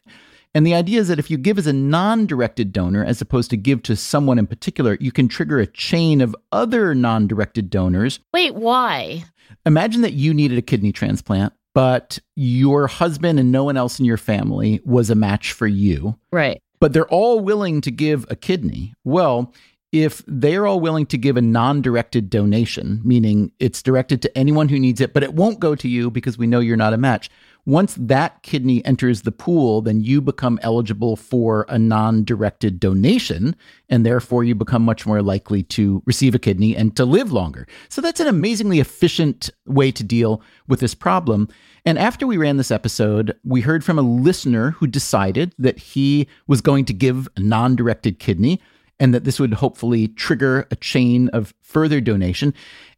And 0.54 0.66
the 0.66 0.74
idea 0.74 1.00
is 1.00 1.08
that 1.08 1.20
if 1.20 1.32
you 1.32 1.38
give 1.38 1.58
as 1.58 1.68
a 1.68 1.74
non 1.74 2.26
directed 2.26 2.74
donor, 2.74 3.06
as 3.06 3.22
opposed 3.22 3.50
to 3.52 3.58
give 3.58 3.84
to 3.84 3.96
someone 3.96 4.38
in 4.38 4.48
particular, 4.48 4.98
you 5.00 5.12
can 5.12 5.28
trigger 5.28 5.60
a 5.60 5.68
chain 5.68 6.22
of 6.22 6.36
other 6.52 6.94
non 6.94 7.28
directed 7.28 7.70
donors. 7.70 8.20
Wait, 8.34 8.56
why? 8.56 9.24
Imagine 9.66 10.02
that 10.02 10.14
you 10.14 10.34
needed 10.34 10.58
a 10.58 10.62
kidney 10.62 10.92
transplant, 10.92 11.54
but 11.74 12.20
your 12.36 12.88
husband 12.88 13.40
and 13.40 13.52
no 13.52 13.64
one 13.64 13.78
else 13.78 14.00
in 14.00 14.06
your 14.06 14.18
family 14.18 14.82
was 14.84 15.10
a 15.10 15.16
match 15.16 15.54
for 15.54 15.68
you. 15.68 16.18
Right. 16.32 16.62
But 16.80 16.94
they're 16.94 17.08
all 17.08 17.40
willing 17.40 17.80
to 17.82 17.92
give 17.92 18.26
a 18.30 18.36
kidney. 18.36 18.94
Well, 19.04 19.54
if 19.92 20.24
they're 20.26 20.66
all 20.66 20.80
willing 20.80 21.06
to 21.08 21.18
give 21.18 21.38
a 21.38 21.42
non 21.42 21.82
directed 21.82 22.30
donation, 22.30 23.02
meaning 23.04 23.52
it's 23.60 23.82
directed 23.82 24.22
to 24.22 24.38
anyone 24.38 24.70
who 24.70 24.80
needs 24.80 25.02
it, 25.02 25.14
but 25.14 25.24
it 25.24 25.34
won't 25.34 25.60
go 25.60 25.76
to 25.76 25.88
you 25.88 26.10
because 26.10 26.38
we 26.38 26.48
know 26.48 26.60
you're 26.60 26.78
not 26.78 26.94
a 26.94 26.98
match, 26.98 27.30
once 27.66 27.96
that 28.00 28.42
kidney 28.42 28.84
enters 28.86 29.22
the 29.22 29.32
pool, 29.32 29.82
then 29.82 30.02
you 30.02 30.20
become 30.20 30.60
eligible 30.64 31.16
for 31.16 31.66
a 31.70 31.78
non 31.78 32.24
directed 32.24 32.80
donation, 32.80 33.56
and 33.90 34.06
therefore 34.06 34.44
you 34.44 34.56
become 34.56 34.82
much 34.82 35.06
more 35.06 35.22
likely 35.22 35.62
to 35.64 36.02
receive 36.06 36.34
a 36.34 36.40
kidney 36.40 36.76
and 36.76 36.96
to 36.96 37.06
live 37.06 37.32
longer. 37.32 37.68
So 37.90 38.02
that's 38.02 38.20
an 38.20 38.28
amazingly 38.28 38.80
efficient 38.80 39.50
way 39.68 39.92
to 39.92 40.04
deal 40.04 40.42
with 40.68 40.80
this 40.80 40.96
problem. 40.96 41.50
And 41.86 42.00
after 42.00 42.26
we 42.26 42.38
ran 42.38 42.58
this 42.58 42.72
episode, 42.72 43.38
we 43.44 43.62
heard 43.62 43.84
from 43.84 44.00
a 44.00 44.04
listener 44.04 44.72
who 44.72 44.88
decided 44.88 45.54
that 45.60 45.78
he 45.78 46.28
was 46.48 46.62
going 46.62 46.86
to 46.86 46.94
give 46.94 47.28
a 47.36 47.42
non 47.42 47.76
directed 47.76 48.20
kidney 48.20 48.62
and 49.02 49.16
that 49.16 49.24
this 49.24 49.40
would 49.40 49.56
hopefully 49.56 50.08
trigger 50.10 50.68
a 50.70 50.76
chain 50.78 51.28
of 51.30 51.54
further 51.62 52.00
donation. 52.00 52.54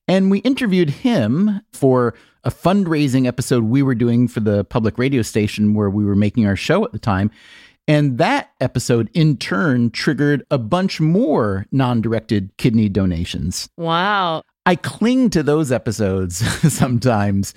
And 0.05 0.29
we 0.29 0.39
interviewed 0.39 0.89
him 0.89 1.61
for 1.71 2.13
a 2.43 2.51
fundraising 2.51 3.25
episode 3.25 3.63
we 3.63 3.81
were 3.81 3.95
doing 3.95 4.27
for 4.27 4.41
the 4.41 4.65
public 4.65 4.97
radio 4.97 5.21
station 5.21 5.73
where 5.73 5.89
we 5.89 6.03
were 6.03 6.15
making 6.15 6.45
our 6.45 6.57
show 6.57 6.83
at 6.83 6.91
the 6.91 6.99
time. 6.99 7.31
And 7.87 8.17
that 8.17 8.51
episode, 8.59 9.09
in 9.13 9.37
turn, 9.37 9.91
triggered 9.91 10.45
a 10.51 10.57
bunch 10.57 10.99
more 10.99 11.65
non 11.71 12.01
directed 12.01 12.55
kidney 12.57 12.89
donations. 12.89 13.69
Wow. 13.77 14.43
I 14.65 14.75
cling 14.75 15.29
to 15.31 15.43
those 15.43 15.71
episodes 15.71 16.37
sometimes 16.73 17.53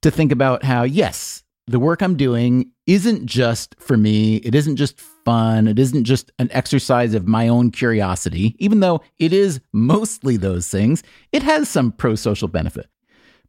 to 0.00 0.10
think 0.10 0.32
about 0.32 0.64
how, 0.64 0.84
yes, 0.84 1.42
the 1.70 1.78
work 1.78 2.02
I'm 2.02 2.16
doing 2.16 2.72
isn't 2.86 3.26
just 3.26 3.76
for 3.78 3.96
me. 3.96 4.36
It 4.36 4.56
isn't 4.56 4.74
just 4.74 4.98
fun. 4.98 5.68
It 5.68 5.78
isn't 5.78 6.02
just 6.02 6.32
an 6.40 6.48
exercise 6.50 7.14
of 7.14 7.28
my 7.28 7.46
own 7.46 7.70
curiosity, 7.70 8.56
even 8.58 8.80
though 8.80 9.02
it 9.20 9.32
is 9.32 9.60
mostly 9.72 10.36
those 10.36 10.66
things. 10.66 11.04
It 11.30 11.44
has 11.44 11.68
some 11.68 11.92
pro 11.92 12.16
social 12.16 12.48
benefit. 12.48 12.88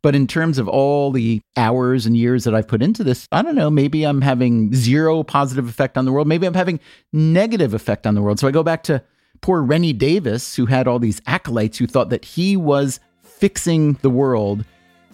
But 0.03 0.13
in 0.13 0.27
terms 0.27 0.59
of 0.59 0.67
all 0.67 1.11
the 1.11 1.41
hours 1.57 2.05
and 2.05 2.15
years 2.15 2.43
that 2.43 2.53
I've 2.53 2.67
put 2.67 2.83
into 2.83 3.03
this, 3.03 3.27
I 3.31 3.41
don't 3.41 3.55
know, 3.55 3.71
maybe 3.71 4.03
I'm 4.03 4.21
having 4.21 4.71
zero 4.73 5.23
positive 5.23 5.67
effect 5.67 5.97
on 5.97 6.05
the 6.05 6.11
world. 6.11 6.27
Maybe 6.27 6.45
I'm 6.45 6.53
having 6.53 6.79
negative 7.11 7.73
effect 7.73 8.05
on 8.05 8.13
the 8.13 8.21
world. 8.21 8.39
So 8.39 8.47
I 8.47 8.51
go 8.51 8.63
back 8.63 8.83
to 8.83 9.03
poor 9.41 9.63
Rennie 9.63 9.93
Davis, 9.93 10.55
who 10.55 10.67
had 10.67 10.87
all 10.87 10.99
these 10.99 11.21
acolytes 11.25 11.79
who 11.79 11.87
thought 11.87 12.11
that 12.11 12.25
he 12.25 12.55
was 12.55 12.99
fixing 13.23 13.93
the 14.03 14.11
world. 14.11 14.63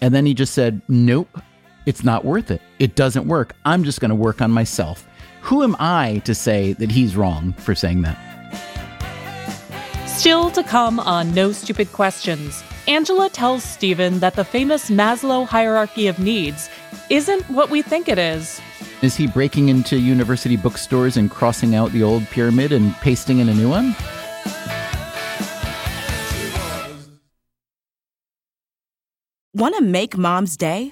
And 0.01 0.13
then 0.13 0.25
he 0.25 0.33
just 0.33 0.53
said, 0.53 0.81
nope, 0.89 1.41
it's 1.87 2.03
not 2.03 2.25
worth 2.25 2.51
it. 2.51 2.61
It 2.79 2.95
doesn't 2.95 3.29
work. 3.29 3.55
I'm 3.63 3.85
just 3.85 4.01
going 4.01 4.09
to 4.09 4.15
work 4.15 4.41
on 4.41 4.51
myself. 4.51 5.07
Who 5.41 5.63
am 5.63 5.73
I 5.79 6.21
to 6.25 6.35
say 6.35 6.73
that 6.73 6.91
he's 6.91 7.15
wrong 7.15 7.53
for 7.53 7.73
saying 7.73 8.01
that? 8.01 8.17
Still 10.05 10.51
to 10.51 10.63
come 10.63 10.99
on 10.99 11.33
No 11.33 11.53
Stupid 11.53 11.93
Questions. 11.93 12.61
Angela 12.89 13.29
tells 13.29 13.63
Stephen 13.63 14.19
that 14.19 14.35
the 14.35 14.43
famous 14.43 14.89
Maslow 14.89 15.47
hierarchy 15.47 16.07
of 16.07 16.19
needs 16.19 16.69
isn't 17.09 17.49
what 17.49 17.69
we 17.69 17.81
think 17.81 18.09
it 18.09 18.19
is. 18.19 18.59
Is 19.01 19.15
he 19.15 19.25
breaking 19.25 19.69
into 19.69 19.97
university 19.97 20.57
bookstores 20.57 21.15
and 21.15 21.31
crossing 21.31 21.73
out 21.73 21.93
the 21.93 22.03
old 22.03 22.25
pyramid 22.25 22.73
and 22.73 22.93
pasting 22.95 23.39
in 23.39 23.47
a 23.47 23.53
new 23.53 23.69
one? 23.69 23.95
Want 29.53 29.75
to 29.77 29.81
make 29.81 30.17
mom's 30.17 30.57
day? 30.57 30.91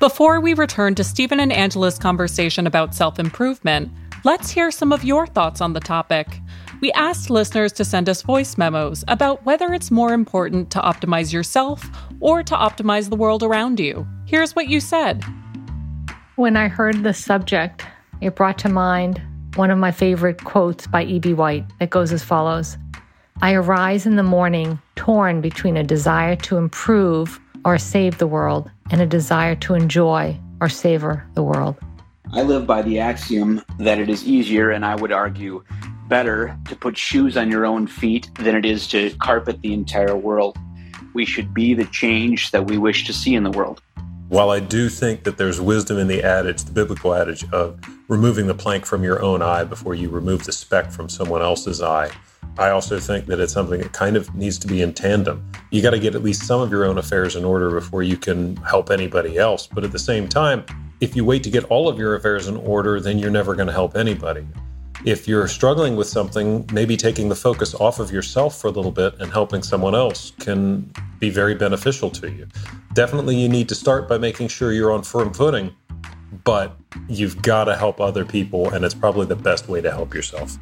Before 0.00 0.38
we 0.38 0.54
return 0.54 0.94
to 0.94 1.02
Stephen 1.02 1.40
and 1.40 1.52
Angela's 1.52 1.98
conversation 1.98 2.68
about 2.68 2.94
self 2.94 3.18
improvement, 3.18 3.90
let's 4.22 4.48
hear 4.48 4.70
some 4.70 4.92
of 4.92 5.02
your 5.02 5.26
thoughts 5.26 5.60
on 5.60 5.72
the 5.72 5.80
topic. 5.80 6.28
We 6.80 6.92
asked 6.92 7.30
listeners 7.30 7.72
to 7.72 7.84
send 7.84 8.08
us 8.08 8.22
voice 8.22 8.56
memos 8.56 9.02
about 9.08 9.44
whether 9.44 9.74
it's 9.74 9.90
more 9.90 10.12
important 10.12 10.70
to 10.70 10.78
optimize 10.78 11.32
yourself 11.32 11.84
or 12.20 12.44
to 12.44 12.54
optimize 12.54 13.10
the 13.10 13.16
world 13.16 13.42
around 13.42 13.80
you. 13.80 14.06
Here's 14.24 14.54
what 14.54 14.68
you 14.68 14.78
said. 14.78 15.24
When 16.36 16.56
I 16.56 16.68
heard 16.68 17.02
the 17.02 17.12
subject, 17.12 17.84
it 18.20 18.36
brought 18.36 18.58
to 18.58 18.68
mind 18.68 19.20
one 19.56 19.72
of 19.72 19.78
my 19.78 19.90
favorite 19.90 20.44
quotes 20.44 20.86
by 20.86 21.02
E.B. 21.06 21.34
White 21.34 21.64
that 21.80 21.90
goes 21.90 22.12
as 22.12 22.22
follows 22.22 22.78
I 23.42 23.54
arise 23.54 24.06
in 24.06 24.14
the 24.14 24.22
morning 24.22 24.80
torn 24.94 25.40
between 25.40 25.76
a 25.76 25.82
desire 25.82 26.36
to 26.36 26.56
improve 26.56 27.40
or 27.64 27.78
save 27.78 28.18
the 28.18 28.26
world 28.28 28.70
and 28.90 29.00
a 29.00 29.06
desire 29.06 29.54
to 29.56 29.74
enjoy 29.74 30.38
or 30.60 30.68
savor 30.68 31.24
the 31.34 31.42
world. 31.42 31.76
I 32.32 32.42
live 32.42 32.66
by 32.66 32.82
the 32.82 32.98
axiom 32.98 33.62
that 33.78 33.98
it 33.98 34.10
is 34.10 34.26
easier, 34.26 34.70
and 34.70 34.84
I 34.84 34.94
would 34.96 35.12
argue 35.12 35.64
better, 36.08 36.58
to 36.68 36.76
put 36.76 36.96
shoes 36.96 37.36
on 37.36 37.50
your 37.50 37.66
own 37.66 37.86
feet 37.86 38.30
than 38.34 38.56
it 38.56 38.64
is 38.64 38.88
to 38.88 39.10
carpet 39.16 39.60
the 39.60 39.72
entire 39.72 40.16
world. 40.16 40.56
We 41.14 41.24
should 41.24 41.54
be 41.54 41.74
the 41.74 41.84
change 41.86 42.50
that 42.50 42.66
we 42.66 42.78
wish 42.78 43.06
to 43.06 43.12
see 43.12 43.34
in 43.34 43.44
the 43.44 43.50
world. 43.50 43.82
While 44.28 44.50
I 44.50 44.60
do 44.60 44.88
think 44.88 45.24
that 45.24 45.38
there's 45.38 45.60
wisdom 45.60 45.98
in 45.98 46.06
the 46.06 46.22
adage, 46.22 46.64
the 46.64 46.72
biblical 46.72 47.14
adage 47.14 47.50
of 47.50 47.80
removing 48.08 48.46
the 48.46 48.54
plank 48.54 48.84
from 48.84 49.02
your 49.02 49.22
own 49.22 49.40
eye 49.42 49.64
before 49.64 49.94
you 49.94 50.10
remove 50.10 50.44
the 50.44 50.52
speck 50.52 50.90
from 50.90 51.08
someone 51.08 51.40
else's 51.40 51.80
eye, 51.80 52.10
I 52.58 52.70
also 52.70 52.98
think 52.98 53.26
that 53.26 53.38
it's 53.38 53.52
something 53.52 53.80
that 53.80 53.92
kind 53.92 54.16
of 54.16 54.34
needs 54.34 54.58
to 54.58 54.66
be 54.66 54.82
in 54.82 54.92
tandem. 54.92 55.48
You 55.70 55.80
got 55.80 55.90
to 55.90 55.98
get 56.00 56.16
at 56.16 56.24
least 56.24 56.44
some 56.44 56.60
of 56.60 56.72
your 56.72 56.84
own 56.84 56.98
affairs 56.98 57.36
in 57.36 57.44
order 57.44 57.70
before 57.70 58.02
you 58.02 58.16
can 58.16 58.56
help 58.56 58.90
anybody 58.90 59.38
else. 59.38 59.68
But 59.68 59.84
at 59.84 59.92
the 59.92 59.98
same 59.98 60.28
time, 60.28 60.64
if 61.00 61.14
you 61.14 61.24
wait 61.24 61.44
to 61.44 61.50
get 61.50 61.62
all 61.66 61.88
of 61.88 62.00
your 62.00 62.16
affairs 62.16 62.48
in 62.48 62.56
order, 62.56 62.98
then 62.98 63.16
you're 63.16 63.30
never 63.30 63.54
going 63.54 63.68
to 63.68 63.72
help 63.72 63.96
anybody. 63.96 64.44
If 65.04 65.28
you're 65.28 65.46
struggling 65.46 65.94
with 65.94 66.08
something, 66.08 66.68
maybe 66.72 66.96
taking 66.96 67.28
the 67.28 67.36
focus 67.36 67.76
off 67.76 68.00
of 68.00 68.10
yourself 68.10 68.60
for 68.60 68.66
a 68.66 68.72
little 68.72 68.90
bit 68.90 69.14
and 69.20 69.30
helping 69.30 69.62
someone 69.62 69.94
else 69.94 70.32
can 70.40 70.92
be 71.20 71.30
very 71.30 71.54
beneficial 71.54 72.10
to 72.10 72.28
you. 72.28 72.48
Definitely, 72.94 73.36
you 73.36 73.48
need 73.48 73.68
to 73.68 73.76
start 73.76 74.08
by 74.08 74.18
making 74.18 74.48
sure 74.48 74.72
you're 74.72 74.90
on 74.90 75.04
firm 75.04 75.32
footing, 75.32 75.72
but 76.42 76.76
you've 77.08 77.40
got 77.42 77.64
to 77.64 77.76
help 77.76 78.00
other 78.00 78.24
people, 78.24 78.70
and 78.70 78.84
it's 78.84 78.94
probably 78.94 79.26
the 79.26 79.36
best 79.36 79.68
way 79.68 79.80
to 79.80 79.92
help 79.92 80.12
yourself. 80.12 80.58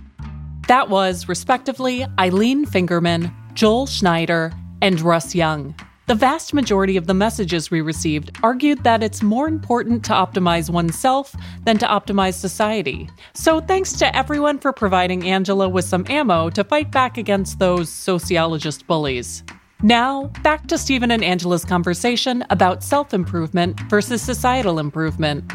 That 0.68 0.88
was, 0.88 1.28
respectively, 1.28 2.04
Eileen 2.18 2.66
Fingerman, 2.66 3.32
Joel 3.54 3.86
Schneider, 3.86 4.52
and 4.82 5.00
Russ 5.00 5.34
Young. 5.34 5.74
The 6.06 6.14
vast 6.14 6.54
majority 6.54 6.96
of 6.96 7.06
the 7.06 7.14
messages 7.14 7.70
we 7.70 7.80
received 7.80 8.36
argued 8.42 8.84
that 8.84 9.02
it's 9.02 9.22
more 9.22 9.48
important 9.48 10.04
to 10.04 10.12
optimize 10.12 10.70
oneself 10.70 11.34
than 11.64 11.78
to 11.78 11.86
optimize 11.86 12.34
society. 12.34 13.08
So, 13.34 13.60
thanks 13.60 13.92
to 13.94 14.14
everyone 14.16 14.58
for 14.58 14.72
providing 14.72 15.28
Angela 15.28 15.68
with 15.68 15.84
some 15.84 16.06
ammo 16.08 16.50
to 16.50 16.62
fight 16.62 16.92
back 16.92 17.18
against 17.18 17.58
those 17.58 17.88
sociologist 17.88 18.86
bullies. 18.86 19.42
Now, 19.82 20.30
back 20.42 20.68
to 20.68 20.78
Stephen 20.78 21.10
and 21.10 21.24
Angela's 21.24 21.64
conversation 21.64 22.44
about 22.50 22.84
self 22.84 23.12
improvement 23.12 23.80
versus 23.90 24.22
societal 24.22 24.78
improvement. 24.78 25.52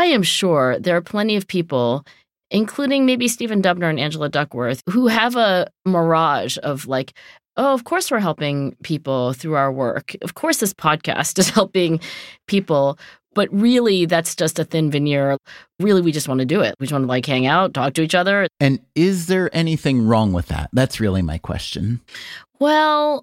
I 0.00 0.06
am 0.06 0.22
sure 0.22 0.78
there 0.78 0.96
are 0.96 1.02
plenty 1.02 1.36
of 1.36 1.46
people 1.46 2.06
including 2.50 3.04
maybe 3.04 3.28
Stephen 3.28 3.60
Dubner 3.60 3.90
and 3.90 4.00
Angela 4.00 4.30
Duckworth, 4.30 4.82
who 4.88 5.08
have 5.08 5.36
a 5.36 5.68
mirage 5.84 6.56
of 6.62 6.86
like, 6.86 7.12
oh, 7.58 7.74
of 7.74 7.84
course 7.84 8.10
we're 8.10 8.18
helping 8.18 8.74
people 8.82 9.34
through 9.34 9.54
our 9.54 9.70
work. 9.70 10.16
Of 10.22 10.34
course 10.34 10.56
this 10.56 10.72
podcast 10.72 11.38
is 11.42 11.50
helping 11.50 12.00
people. 12.48 12.98
But 13.34 13.52
really, 13.52 14.06
that's 14.06 14.34
just 14.34 14.58
a 14.58 14.64
thin 14.64 14.90
veneer. 14.90 15.36
Really, 15.78 16.00
we 16.00 16.12
just 16.12 16.28
want 16.28 16.40
to 16.40 16.46
do 16.46 16.62
it. 16.62 16.74
We 16.80 16.86
just 16.86 16.92
want 16.92 17.04
to 17.04 17.08
like 17.08 17.26
hang 17.26 17.46
out, 17.46 17.74
talk 17.74 17.92
to 17.94 18.02
each 18.02 18.14
other. 18.14 18.48
And 18.58 18.80
is 18.94 19.26
there 19.26 19.54
anything 19.54 20.06
wrong 20.06 20.32
with 20.32 20.46
that? 20.46 20.70
That's 20.72 20.98
really 20.98 21.20
my 21.20 21.36
question. 21.36 22.00
Well, 22.58 23.22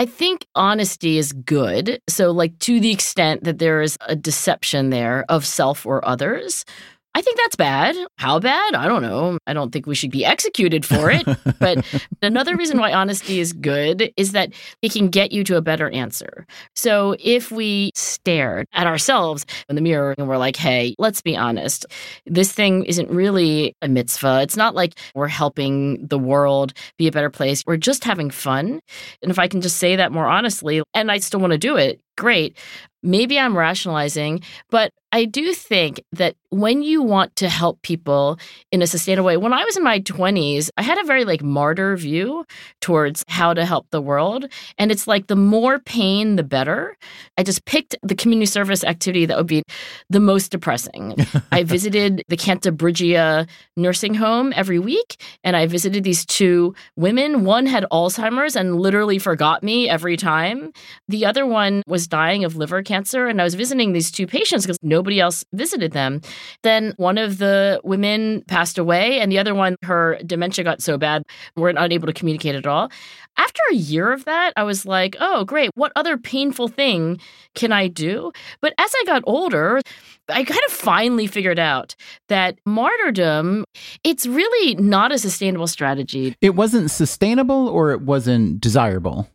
I 0.00 0.06
think 0.06 0.46
honesty 0.54 1.18
is 1.18 1.34
good. 1.34 2.00
So, 2.08 2.30
like, 2.30 2.58
to 2.60 2.80
the 2.80 2.90
extent 2.90 3.44
that 3.44 3.58
there 3.58 3.82
is 3.82 3.98
a 4.08 4.16
deception 4.16 4.88
there 4.88 5.26
of 5.28 5.44
self 5.44 5.84
or 5.84 6.02
others, 6.08 6.64
I 7.12 7.22
think 7.22 7.38
that's 7.38 7.56
bad. 7.56 7.96
How 8.16 8.38
bad? 8.38 8.74
I 8.74 8.86
don't 8.86 9.02
know. 9.02 9.38
I 9.46 9.52
don't 9.52 9.72
think 9.72 9.86
we 9.86 9.96
should 9.96 10.12
be 10.12 10.24
executed 10.24 10.86
for 10.86 11.10
it. 11.10 11.26
but 11.58 11.84
another 12.22 12.56
reason 12.56 12.78
why 12.78 12.92
honesty 12.92 13.40
is 13.40 13.52
good 13.52 14.12
is 14.16 14.30
that 14.32 14.52
it 14.80 14.92
can 14.92 15.08
get 15.08 15.32
you 15.32 15.42
to 15.44 15.56
a 15.56 15.60
better 15.60 15.90
answer. 15.90 16.46
So 16.76 17.16
if 17.18 17.50
we 17.50 17.90
stared 17.96 18.68
at 18.72 18.86
ourselves 18.86 19.44
in 19.68 19.74
the 19.74 19.82
mirror 19.82 20.14
and 20.18 20.28
we're 20.28 20.38
like, 20.38 20.54
hey, 20.54 20.94
let's 20.98 21.20
be 21.20 21.36
honest, 21.36 21.84
this 22.26 22.52
thing 22.52 22.84
isn't 22.84 23.10
really 23.10 23.74
a 23.82 23.88
mitzvah. 23.88 24.40
It's 24.42 24.56
not 24.56 24.76
like 24.76 24.94
we're 25.16 25.26
helping 25.26 26.06
the 26.06 26.18
world 26.18 26.72
be 26.96 27.08
a 27.08 27.12
better 27.12 27.30
place. 27.30 27.64
We're 27.66 27.76
just 27.76 28.04
having 28.04 28.30
fun. 28.30 28.80
And 29.20 29.32
if 29.32 29.38
I 29.38 29.48
can 29.48 29.60
just 29.60 29.78
say 29.78 29.96
that 29.96 30.12
more 30.12 30.26
honestly, 30.26 30.82
and 30.94 31.10
I 31.10 31.18
still 31.18 31.40
want 31.40 31.52
to 31.52 31.58
do 31.58 31.76
it, 31.76 32.00
great. 32.16 32.56
Maybe 33.02 33.38
I'm 33.38 33.56
rationalizing, 33.56 34.42
but 34.70 34.92
I 35.12 35.24
do 35.24 35.52
think 35.54 36.02
that 36.12 36.36
when 36.50 36.82
you 36.82 37.02
want 37.02 37.34
to 37.36 37.48
help 37.48 37.82
people 37.82 38.38
in 38.70 38.80
a 38.82 38.86
sustainable 38.86 39.26
way, 39.26 39.36
when 39.36 39.52
I 39.52 39.64
was 39.64 39.76
in 39.76 39.82
my 39.82 40.00
20s, 40.00 40.70
I 40.76 40.82
had 40.82 40.98
a 40.98 41.04
very 41.04 41.24
like 41.24 41.42
martyr 41.42 41.96
view 41.96 42.44
towards 42.80 43.24
how 43.28 43.52
to 43.54 43.64
help 43.64 43.86
the 43.90 44.00
world. 44.00 44.46
And 44.78 44.92
it's 44.92 45.08
like 45.08 45.26
the 45.26 45.36
more 45.36 45.80
pain, 45.80 46.36
the 46.36 46.44
better. 46.44 46.96
I 47.36 47.42
just 47.42 47.64
picked 47.64 47.96
the 48.02 48.14
community 48.14 48.46
service 48.46 48.84
activity 48.84 49.26
that 49.26 49.36
would 49.36 49.46
be 49.46 49.62
the 50.10 50.20
most 50.20 50.52
depressing. 50.52 51.14
I 51.52 51.64
visited 51.64 52.22
the 52.28 52.36
Cantabrigia 52.36 53.48
nursing 53.76 54.14
home 54.14 54.52
every 54.54 54.78
week, 54.78 55.20
and 55.42 55.56
I 55.56 55.66
visited 55.66 56.04
these 56.04 56.24
two 56.24 56.74
women. 56.96 57.44
One 57.44 57.66
had 57.66 57.84
Alzheimer's 57.90 58.54
and 58.54 58.80
literally 58.80 59.18
forgot 59.18 59.62
me 59.62 59.88
every 59.88 60.16
time. 60.16 60.72
The 61.08 61.26
other 61.26 61.46
one 61.46 61.82
was 61.86 61.99
dying 62.06 62.44
of 62.44 62.56
liver 62.56 62.82
cancer, 62.82 63.26
and 63.26 63.40
I 63.40 63.44
was 63.44 63.54
visiting 63.54 63.92
these 63.92 64.10
two 64.10 64.26
patients 64.26 64.64
because 64.64 64.78
nobody 64.82 65.20
else 65.20 65.44
visited 65.52 65.92
them. 65.92 66.20
Then 66.62 66.94
one 66.96 67.18
of 67.18 67.38
the 67.38 67.80
women 67.84 68.42
passed 68.48 68.78
away, 68.78 69.20
and 69.20 69.30
the 69.30 69.38
other 69.38 69.54
one, 69.54 69.76
her 69.82 70.18
dementia 70.24 70.64
got 70.64 70.82
so 70.82 70.98
bad, 70.98 71.22
we're 71.56 71.72
not 71.72 71.92
able 71.92 72.06
to 72.06 72.12
communicate 72.12 72.54
at 72.54 72.66
all. 72.66 72.90
After 73.36 73.62
a 73.70 73.74
year 73.74 74.12
of 74.12 74.24
that, 74.24 74.52
I 74.56 74.64
was 74.64 74.84
like, 74.84 75.16
oh, 75.20 75.44
great. 75.44 75.70
What 75.74 75.92
other 75.96 76.18
painful 76.18 76.68
thing 76.68 77.20
can 77.54 77.72
I 77.72 77.88
do? 77.88 78.32
But 78.60 78.74
as 78.78 78.92
I 78.94 79.04
got 79.06 79.22
older, 79.26 79.80
I 80.28 80.44
kind 80.44 80.60
of 80.66 80.72
finally 80.72 81.26
figured 81.26 81.58
out 81.58 81.94
that 82.28 82.58
martyrdom, 82.66 83.64
it's 84.04 84.26
really 84.26 84.74
not 84.76 85.12
a 85.12 85.18
sustainable 85.18 85.66
strategy. 85.66 86.34
It 86.40 86.54
wasn't 86.54 86.90
sustainable 86.90 87.68
or 87.68 87.92
it 87.92 88.02
wasn't 88.02 88.60
desirable? 88.60 89.28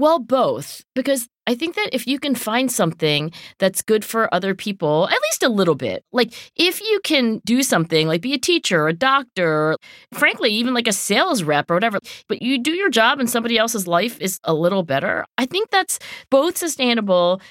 Well, 0.00 0.18
both, 0.18 0.82
because 0.94 1.28
I 1.46 1.54
think 1.54 1.74
that 1.74 1.90
if 1.92 2.06
you 2.06 2.18
can 2.18 2.34
find 2.34 2.72
something 2.72 3.32
that's 3.58 3.82
good 3.82 4.02
for 4.02 4.32
other 4.34 4.54
people, 4.54 5.06
at 5.08 5.20
least 5.24 5.42
a 5.42 5.50
little 5.50 5.74
bit, 5.74 6.06
like 6.10 6.32
if 6.56 6.80
you 6.80 7.00
can 7.04 7.42
do 7.44 7.62
something 7.62 8.08
like 8.08 8.22
be 8.22 8.32
a 8.32 8.38
teacher, 8.38 8.88
a 8.88 8.94
doctor, 8.94 9.76
frankly, 10.14 10.48
even 10.52 10.72
like 10.72 10.88
a 10.88 10.92
sales 10.94 11.42
rep 11.42 11.70
or 11.70 11.74
whatever, 11.74 11.98
but 12.28 12.40
you 12.40 12.58
do 12.58 12.70
your 12.70 12.88
job 12.88 13.20
and 13.20 13.28
somebody 13.28 13.58
else's 13.58 13.86
life 13.86 14.18
is 14.22 14.40
a 14.44 14.54
little 14.54 14.82
better, 14.82 15.26
I 15.36 15.44
think 15.44 15.68
that's 15.68 15.98
both 16.30 16.56
sustainable 16.56 17.42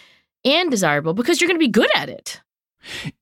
and 0.43 0.71
desirable 0.71 1.13
because 1.13 1.39
you're 1.39 1.49
going 1.49 1.59
to 1.59 1.63
be 1.63 1.67
good 1.67 1.91
at 1.95 2.09
it. 2.09 2.41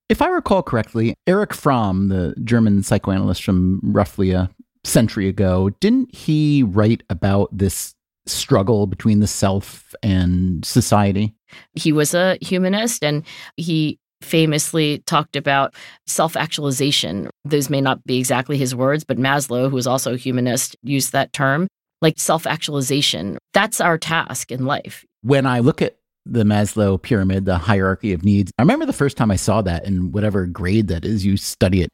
If 0.08 0.22
I 0.22 0.30
recall 0.30 0.64
correctly, 0.64 1.16
Eric 1.28 1.54
Fromm, 1.54 2.08
the 2.08 2.34
German 2.46 2.82
psychoanalyst 2.82 3.44
from 3.44 3.82
roughly 3.84 4.32
a 4.32 4.50
century 4.86 5.28
ago, 5.28 5.72
didn't 5.82 6.16
he 6.16 6.64
write 6.64 7.04
about 7.10 7.50
this 7.52 7.94
struggle 8.30 8.88
between 8.88 9.20
the 9.20 9.28
self 9.28 9.94
and 10.04 10.64
society? 10.66 11.36
He 11.74 11.92
was 11.92 12.14
a 12.14 12.38
humanist 12.42 13.04
and 13.04 13.26
he 13.56 14.00
famously 14.22 15.00
talked 15.06 15.36
about 15.36 15.76
self 16.06 16.36
actualization. 16.36 17.30
Those 17.46 17.70
may 17.70 17.82
not 17.82 18.04
be 18.06 18.18
exactly 18.18 18.58
his 18.58 18.76
words, 18.76 19.04
but 19.04 19.18
Maslow, 19.18 19.70
who 19.70 19.76
was 19.76 19.88
also 19.88 20.14
a 20.14 20.18
humanist, 20.18 20.76
used 20.84 21.12
that 21.14 21.34
term 21.34 21.68
like 22.02 22.20
self 22.20 22.46
actualization. 22.46 23.38
That's 23.54 23.82
our 23.82 23.98
task 23.98 24.52
in 24.52 24.66
life. 24.66 25.06
When 25.22 25.46
I 25.46 25.60
look 25.60 25.82
at 25.82 25.98
the 26.26 26.44
Maslow 26.44 27.02
pyramid, 27.02 27.46
the 27.46 27.58
hierarchy 27.58 28.14
of 28.14 28.24
needs, 28.24 28.52
I 28.58 28.62
remember 28.62 28.86
the 28.86 28.94
first 28.94 29.18
time 29.18 29.32
I 29.32 29.36
saw 29.36 29.62
that 29.64 29.86
in 29.86 30.12
whatever 30.12 30.46
grade 30.46 30.88
that 30.88 31.06
is, 31.06 31.26
you 31.26 31.38
study 31.38 31.82
it. 31.82 31.90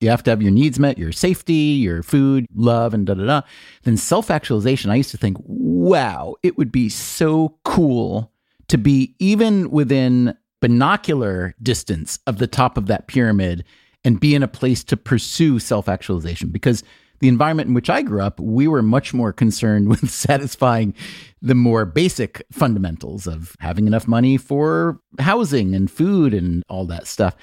You 0.00 0.10
have 0.10 0.22
to 0.24 0.30
have 0.30 0.42
your 0.42 0.52
needs 0.52 0.78
met, 0.78 0.98
your 0.98 1.12
safety, 1.12 1.52
your 1.52 2.02
food, 2.02 2.46
love, 2.54 2.94
and 2.94 3.06
da 3.06 3.14
da 3.14 3.26
da. 3.26 3.40
Then 3.82 3.96
self 3.96 4.30
actualization, 4.30 4.90
I 4.90 4.96
used 4.96 5.10
to 5.10 5.16
think, 5.16 5.36
wow, 5.40 6.36
it 6.42 6.56
would 6.56 6.70
be 6.70 6.88
so 6.88 7.58
cool 7.64 8.32
to 8.68 8.78
be 8.78 9.14
even 9.18 9.70
within 9.70 10.36
binocular 10.60 11.54
distance 11.62 12.18
of 12.26 12.38
the 12.38 12.46
top 12.46 12.76
of 12.76 12.86
that 12.86 13.06
pyramid 13.08 13.64
and 14.04 14.20
be 14.20 14.34
in 14.34 14.42
a 14.42 14.48
place 14.48 14.84
to 14.84 14.96
pursue 14.96 15.58
self 15.58 15.88
actualization. 15.88 16.50
Because 16.50 16.84
the 17.20 17.28
environment 17.28 17.68
in 17.68 17.74
which 17.74 17.90
I 17.90 18.02
grew 18.02 18.22
up, 18.22 18.38
we 18.38 18.68
were 18.68 18.82
much 18.82 19.12
more 19.12 19.32
concerned 19.32 19.88
with 19.90 20.08
satisfying 20.10 20.94
the 21.42 21.54
more 21.54 21.84
basic 21.84 22.44
fundamentals 22.52 23.26
of 23.26 23.56
having 23.58 23.86
enough 23.86 24.06
money 24.06 24.36
for 24.36 25.00
housing 25.18 25.74
and 25.74 25.90
food 25.90 26.34
and 26.34 26.62
all 26.68 26.86
that 26.86 27.06
stuff. 27.06 27.34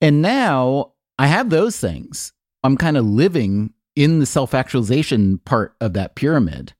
And 0.00 0.22
now 0.22 0.92
I 1.18 1.26
have 1.26 1.50
those 1.50 1.78
things. 1.78 2.32
I'm 2.62 2.76
kind 2.76 2.96
of 2.96 3.04
living 3.04 3.72
in 3.96 4.20
the 4.20 4.26
self 4.26 4.54
actualization 4.54 5.38
part 5.38 5.74
of 5.80 5.92
that 5.94 6.14
pyramid. 6.14 6.72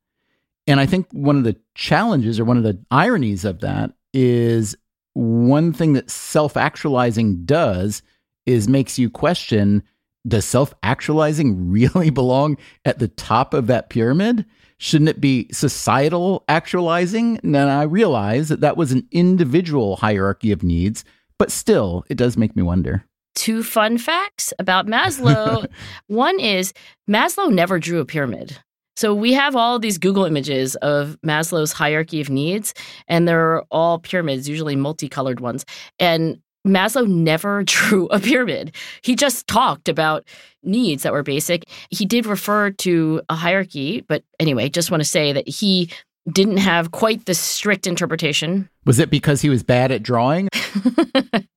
And 0.67 0.79
I 0.79 0.87
think 0.87 1.09
one 1.13 1.37
of 1.37 1.45
the 1.45 1.57
challenges 1.75 2.39
or 2.39 2.45
one 2.45 2.57
of 2.57 2.63
the 2.63 2.79
ironies 2.91 3.45
of 3.45 3.61
that 3.61 3.93
is 4.13 4.77
one 5.15 5.73
thing 5.73 5.95
that 5.95 6.11
self 6.11 6.57
actualizing 6.57 7.45
does 7.45 8.03
is 8.47 8.69
makes 8.69 8.99
you 8.99 9.11
question 9.11 9.83
does 10.27 10.45
self 10.45 10.75
actualizing 10.83 11.71
really 11.71 12.11
belong 12.11 12.57
at 12.85 12.99
the 12.99 13.09
top 13.09 13.55
of 13.55 13.67
that 13.67 13.91
pyramid? 13.91 14.45
Shouldn't 14.79 15.09
it 15.09 15.21
be 15.21 15.49
societal 15.53 16.45
actualizing? 16.49 17.41
And 17.43 17.55
then 17.55 17.67
I 17.67 17.83
realize 17.83 18.49
that 18.49 18.61
that 18.61 18.77
was 18.77 18.93
an 18.93 19.09
individual 19.11 19.97
hierarchy 19.97 20.53
of 20.53 20.63
needs, 20.63 21.05
but 21.37 21.51
still, 21.51 22.05
it 22.09 22.17
does 22.17 22.37
make 22.37 22.55
me 22.55 22.63
wonder 22.63 23.08
two 23.39 23.63
fun 23.63 23.99
facts 23.99 24.53
about 24.59 24.87
Maslow. 24.87 25.65
One 26.09 26.41
is 26.41 26.73
Maslow 27.09 27.53
never 27.53 27.79
drew 27.79 28.01
a 28.01 28.05
pyramid. 28.05 28.59
So 28.97 29.15
we 29.15 29.33
have 29.33 29.55
all 29.55 29.79
these 29.79 29.97
Google 29.97 30.25
images 30.25 30.75
of 30.77 31.17
Maslow's 31.25 31.73
hierarchy 31.73 32.21
of 32.21 32.31
needs, 32.31 32.75
and 33.07 33.29
they're 33.29 33.63
all 33.71 34.01
pyramids, 34.01 34.49
usually 34.49 34.75
multicolored 34.75 35.39
ones. 35.39 35.65
And 36.01 36.41
Maslow 36.67 37.07
never 37.07 37.63
drew 37.65 38.07
a 38.07 38.19
pyramid. 38.19 38.75
He 39.03 39.15
just 39.15 39.47
talked 39.47 39.89
about 39.89 40.27
needs 40.65 41.05
that 41.05 41.13
were 41.13 41.23
basic. 41.23 41.63
He 41.91 42.05
did 42.07 42.27
refer 42.27 42.73
to 42.73 43.23
a 43.29 43.37
hierarchy, 43.37 44.05
but 44.09 44.25
anyway, 44.41 44.69
just 44.69 44.91
want 44.91 45.01
to 45.01 45.09
say 45.09 45.33
that 45.33 45.49
he 45.49 45.91
didn't 46.33 46.59
have 46.59 46.91
quite 46.91 47.25
the 47.27 47.35
strict 47.35 47.87
interpretation. 47.87 48.69
Was 48.85 48.99
it 48.99 49.11
because 49.11 49.41
he 49.43 49.49
was 49.49 49.63
bad 49.63 49.93
at 49.93 50.03
drawing? 50.03 50.49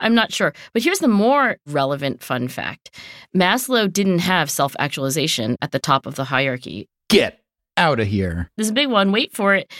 I'm 0.00 0.14
not 0.14 0.32
sure. 0.32 0.52
But 0.72 0.82
here's 0.82 0.98
the 0.98 1.08
more 1.08 1.56
relevant 1.66 2.22
fun 2.22 2.48
fact 2.48 2.90
Maslow 3.36 3.92
didn't 3.92 4.20
have 4.20 4.50
self 4.50 4.74
actualization 4.78 5.56
at 5.62 5.72
the 5.72 5.78
top 5.78 6.06
of 6.06 6.14
the 6.14 6.24
hierarchy. 6.24 6.88
Get 7.08 7.40
out 7.76 8.00
of 8.00 8.06
here. 8.06 8.50
This 8.56 8.66
is 8.66 8.70
a 8.70 8.74
big 8.74 8.88
one. 8.88 9.12
Wait 9.12 9.32
for 9.32 9.54
it. 9.54 9.70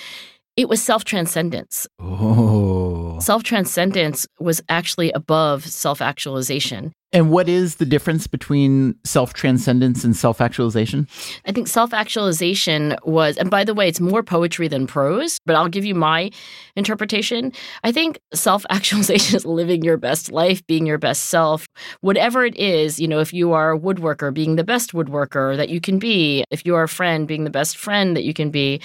It 0.56 0.68
was 0.68 0.82
self 0.82 1.04
transcendence. 1.04 1.86
Oh. 1.98 2.83
Self 3.24 3.42
transcendence 3.42 4.26
was 4.38 4.60
actually 4.68 5.10
above 5.12 5.64
self 5.64 6.02
actualization. 6.02 6.92
And 7.14 7.30
what 7.30 7.48
is 7.48 7.76
the 7.76 7.86
difference 7.86 8.26
between 8.26 8.96
self 9.04 9.32
transcendence 9.34 10.02
and 10.02 10.14
self 10.14 10.42
actualization? 10.42 11.08
I 11.46 11.52
think 11.52 11.68
self 11.68 11.94
actualization 11.94 12.96
was, 13.04 13.38
and 13.38 13.50
by 13.50 13.62
the 13.62 13.72
way, 13.72 13.88
it's 13.88 14.00
more 14.00 14.24
poetry 14.24 14.66
than 14.68 14.86
prose, 14.86 15.38
but 15.46 15.54
I'll 15.56 15.68
give 15.68 15.86
you 15.86 15.94
my 15.94 16.32
interpretation. 16.76 17.52
I 17.82 17.92
think 17.92 18.18
self 18.34 18.66
actualization 18.68 19.36
is 19.36 19.46
living 19.46 19.84
your 19.84 19.96
best 19.96 20.30
life, 20.30 20.66
being 20.66 20.84
your 20.84 20.98
best 20.98 21.26
self, 21.26 21.66
whatever 22.00 22.44
it 22.44 22.56
is. 22.56 22.98
You 22.98 23.06
know, 23.08 23.20
if 23.20 23.32
you 23.32 23.52
are 23.52 23.72
a 23.72 23.78
woodworker, 23.78 24.34
being 24.34 24.56
the 24.56 24.64
best 24.64 24.92
woodworker 24.92 25.56
that 25.56 25.70
you 25.70 25.80
can 25.80 25.98
be, 25.98 26.44
if 26.50 26.66
you 26.66 26.74
are 26.74 26.82
a 26.82 26.88
friend, 26.88 27.26
being 27.28 27.44
the 27.44 27.50
best 27.50 27.78
friend 27.78 28.16
that 28.16 28.24
you 28.24 28.34
can 28.34 28.50
be. 28.50 28.82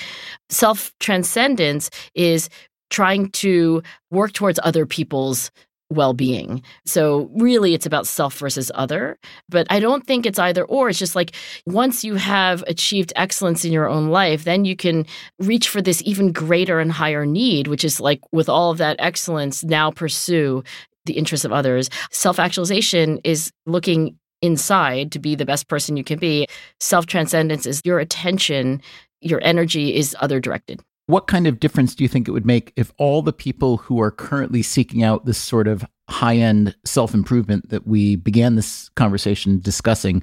Self 0.50 0.94
transcendence 1.00 1.90
is 2.14 2.48
trying 2.90 3.30
to 3.32 3.84
work 4.12 4.34
towards 4.34 4.60
other 4.64 4.86
people's 4.86 5.52
well 5.92 6.14
being. 6.14 6.62
So, 6.86 7.30
really, 7.34 7.74
it's 7.74 7.86
about 7.86 8.08
self 8.08 8.38
versus 8.38 8.72
other. 8.76 9.18
But 9.50 9.68
I 9.70 9.80
don't 9.80 10.06
think 10.06 10.26
it's 10.26 10.40
either 10.40 10.64
or. 10.66 10.90
It's 10.90 11.00
just 11.00 11.16
like 11.16 11.36
once 11.66 12.04
you 12.04 12.16
have 12.16 12.64
achieved 12.68 13.14
excellence 13.16 13.66
in 13.66 13.72
your 13.72 13.90
own 13.90 14.10
life, 14.10 14.44
then 14.44 14.66
you 14.66 14.76
can 14.76 15.06
reach 15.40 15.68
for 15.68 15.82
this 15.82 16.02
even 16.06 16.32
greater 16.32 16.80
and 16.80 16.92
higher 16.92 17.26
need, 17.26 17.68
which 17.68 17.84
is 17.84 18.00
like 18.00 18.22
with 18.32 18.50
all 18.50 18.72
of 18.72 18.78
that 18.78 18.98
excellence, 19.00 19.64
now 19.64 19.92
pursue 19.92 20.64
the 21.06 21.14
interests 21.14 21.46
of 21.46 21.52
others. 21.52 21.90
Self 22.12 22.40
actualization 22.40 23.20
is 23.24 23.52
looking 23.66 24.18
inside 24.42 25.12
to 25.12 25.20
be 25.20 25.36
the 25.36 25.46
best 25.46 25.68
person 25.68 25.98
you 25.98 26.04
can 26.04 26.20
be. 26.20 26.48
Self 26.80 27.08
transcendence 27.08 27.66
is 27.66 27.82
your 27.84 28.00
attention, 28.00 28.82
your 29.22 29.42
energy 29.44 29.96
is 29.96 30.16
other 30.20 30.40
directed. 30.40 30.82
What 31.10 31.26
kind 31.26 31.48
of 31.48 31.60
difference 31.60 31.96
do 31.96 32.04
you 32.04 32.08
think 32.08 32.28
it 32.28 32.34
would 32.34 32.46
make 32.46 32.72
if 32.76 32.94
all 33.00 33.24
the 33.24 33.34
people 33.34 33.78
who 33.78 34.00
are 34.00 34.12
currently 34.12 34.62
seeking 34.62 35.02
out 35.02 35.26
this 35.26 35.40
sort 35.40 35.68
of 35.68 35.84
high 36.08 36.36
end 36.36 36.76
self 36.86 37.16
improvement 37.16 37.70
that 37.70 37.88
we 37.88 38.16
began 38.16 38.54
this 38.54 38.90
conversation 38.90 39.60
discussing 39.60 40.22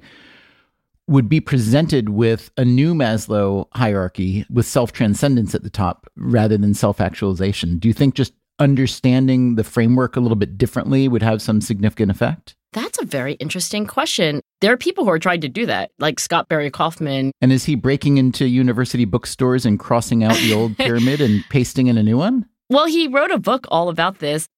would 1.08 1.28
be 1.28 1.40
presented 1.40 2.10
with 2.10 2.52
a 2.56 2.64
new 2.64 2.94
Maslow 2.94 3.66
hierarchy 3.74 4.46
with 4.48 4.64
self 4.64 4.92
transcendence 4.92 5.56
at 5.56 5.64
the 5.64 5.70
top 5.70 6.06
rather 6.14 6.56
than 6.56 6.72
self 6.72 7.00
actualization? 7.00 7.80
Do 7.80 7.88
you 7.88 7.92
think 7.92 8.14
just 8.14 8.34
understanding 8.60 9.56
the 9.56 9.64
framework 9.64 10.14
a 10.14 10.20
little 10.20 10.36
bit 10.36 10.56
differently 10.56 11.08
would 11.08 11.22
have 11.22 11.42
some 11.42 11.60
significant 11.60 12.12
effect? 12.12 12.54
That's 12.72 13.00
a 13.00 13.04
very 13.04 13.34
interesting 13.34 13.86
question. 13.86 14.40
There 14.60 14.72
are 14.72 14.76
people 14.76 15.04
who 15.04 15.10
are 15.10 15.18
trying 15.18 15.40
to 15.42 15.48
do 15.48 15.66
that, 15.66 15.90
like 15.98 16.20
Scott 16.20 16.48
Barry 16.48 16.70
Kaufman. 16.70 17.32
And 17.40 17.52
is 17.52 17.64
he 17.64 17.74
breaking 17.74 18.18
into 18.18 18.46
university 18.46 19.04
bookstores 19.04 19.64
and 19.64 19.78
crossing 19.78 20.24
out 20.24 20.36
the 20.36 20.52
old 20.52 20.76
pyramid 20.78 21.20
and 21.20 21.44
pasting 21.48 21.86
in 21.86 21.96
a 21.96 22.02
new 22.02 22.18
one? 22.18 22.46
Well, 22.68 22.86
he 22.86 23.06
wrote 23.06 23.30
a 23.30 23.38
book 23.38 23.66
all 23.70 23.88
about 23.88 24.18
this. 24.18 24.48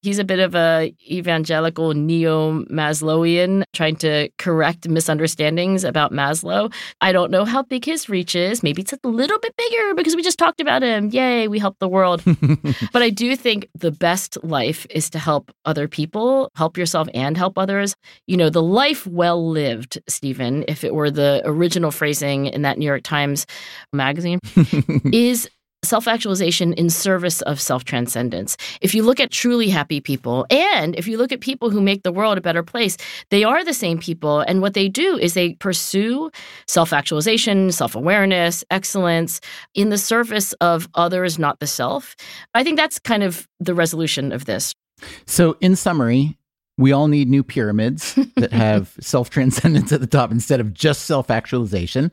He's 0.00 0.20
a 0.20 0.24
bit 0.24 0.38
of 0.38 0.54
a 0.54 0.94
evangelical 1.10 1.94
neo 1.94 2.62
Maslowian 2.64 3.64
trying 3.72 3.96
to 3.96 4.28
correct 4.38 4.88
misunderstandings 4.88 5.82
about 5.82 6.12
Maslow. 6.12 6.72
I 7.00 7.10
don't 7.10 7.32
know 7.32 7.44
how 7.44 7.62
big 7.62 7.84
his 7.84 8.08
reach 8.08 8.36
is. 8.36 8.62
Maybe 8.62 8.82
it's 8.82 8.92
a 8.92 9.08
little 9.08 9.38
bit 9.40 9.56
bigger 9.56 9.94
because 9.94 10.14
we 10.14 10.22
just 10.22 10.38
talked 10.38 10.60
about 10.60 10.82
him. 10.82 11.08
Yay, 11.08 11.48
we 11.48 11.58
helped 11.58 11.80
the 11.80 11.88
world. 11.88 12.22
but 12.92 13.02
I 13.02 13.10
do 13.10 13.34
think 13.34 13.68
the 13.74 13.90
best 13.90 14.38
life 14.44 14.86
is 14.90 15.10
to 15.10 15.18
help 15.18 15.50
other 15.64 15.88
people, 15.88 16.52
help 16.54 16.78
yourself 16.78 17.08
and 17.14 17.36
help 17.36 17.58
others. 17.58 17.96
You 18.28 18.36
know, 18.36 18.48
the 18.48 18.62
life 18.62 19.08
well 19.08 19.44
lived, 19.48 19.98
Stephen, 20.08 20.64
if 20.68 20.84
it 20.84 20.94
were 20.94 21.10
the 21.10 21.42
original 21.44 21.90
phrasing 21.90 22.46
in 22.46 22.62
that 22.62 22.78
New 22.78 22.86
York 22.86 23.02
Times 23.02 23.44
magazine, 23.92 24.38
is 25.12 25.50
self 25.86 26.06
actualization 26.08 26.72
in 26.74 26.90
service 26.90 27.40
of 27.42 27.60
self 27.60 27.84
transcendence. 27.84 28.56
If 28.80 28.94
you 28.94 29.02
look 29.02 29.20
at 29.20 29.30
truly 29.30 29.68
happy 29.68 30.00
people, 30.00 30.46
and 30.50 30.94
if 30.96 31.06
you 31.06 31.16
look 31.16 31.32
at 31.32 31.40
people 31.40 31.70
who 31.70 31.80
make 31.80 32.02
the 32.02 32.12
world 32.12 32.38
a 32.38 32.40
better 32.40 32.62
place, 32.62 32.96
they 33.30 33.44
are 33.44 33.64
the 33.64 33.74
same 33.74 33.98
people. 33.98 34.40
And 34.40 34.60
what 34.60 34.74
they 34.74 34.88
do 34.88 35.16
is 35.16 35.34
they 35.34 35.54
pursue 35.54 36.30
self 36.66 36.92
actualization, 36.92 37.72
self 37.72 37.94
awareness, 37.94 38.64
excellence 38.70 39.40
in 39.74 39.90
the 39.90 39.98
service 39.98 40.52
of 40.54 40.88
others, 40.94 41.38
not 41.38 41.60
the 41.60 41.66
self. 41.66 42.16
I 42.54 42.64
think 42.64 42.76
that's 42.76 42.98
kind 42.98 43.22
of 43.22 43.48
the 43.60 43.74
resolution 43.74 44.32
of 44.32 44.44
this. 44.44 44.74
So, 45.26 45.56
in 45.60 45.76
summary, 45.76 46.36
we 46.78 46.92
all 46.92 47.08
need 47.08 47.28
new 47.28 47.42
pyramids 47.42 48.14
that 48.36 48.52
have 48.52 48.96
self 49.00 49.30
transcendence 49.30 49.92
at 49.92 50.00
the 50.00 50.06
top 50.06 50.30
instead 50.30 50.60
of 50.60 50.74
just 50.74 51.02
self 51.02 51.30
actualization. 51.30 52.12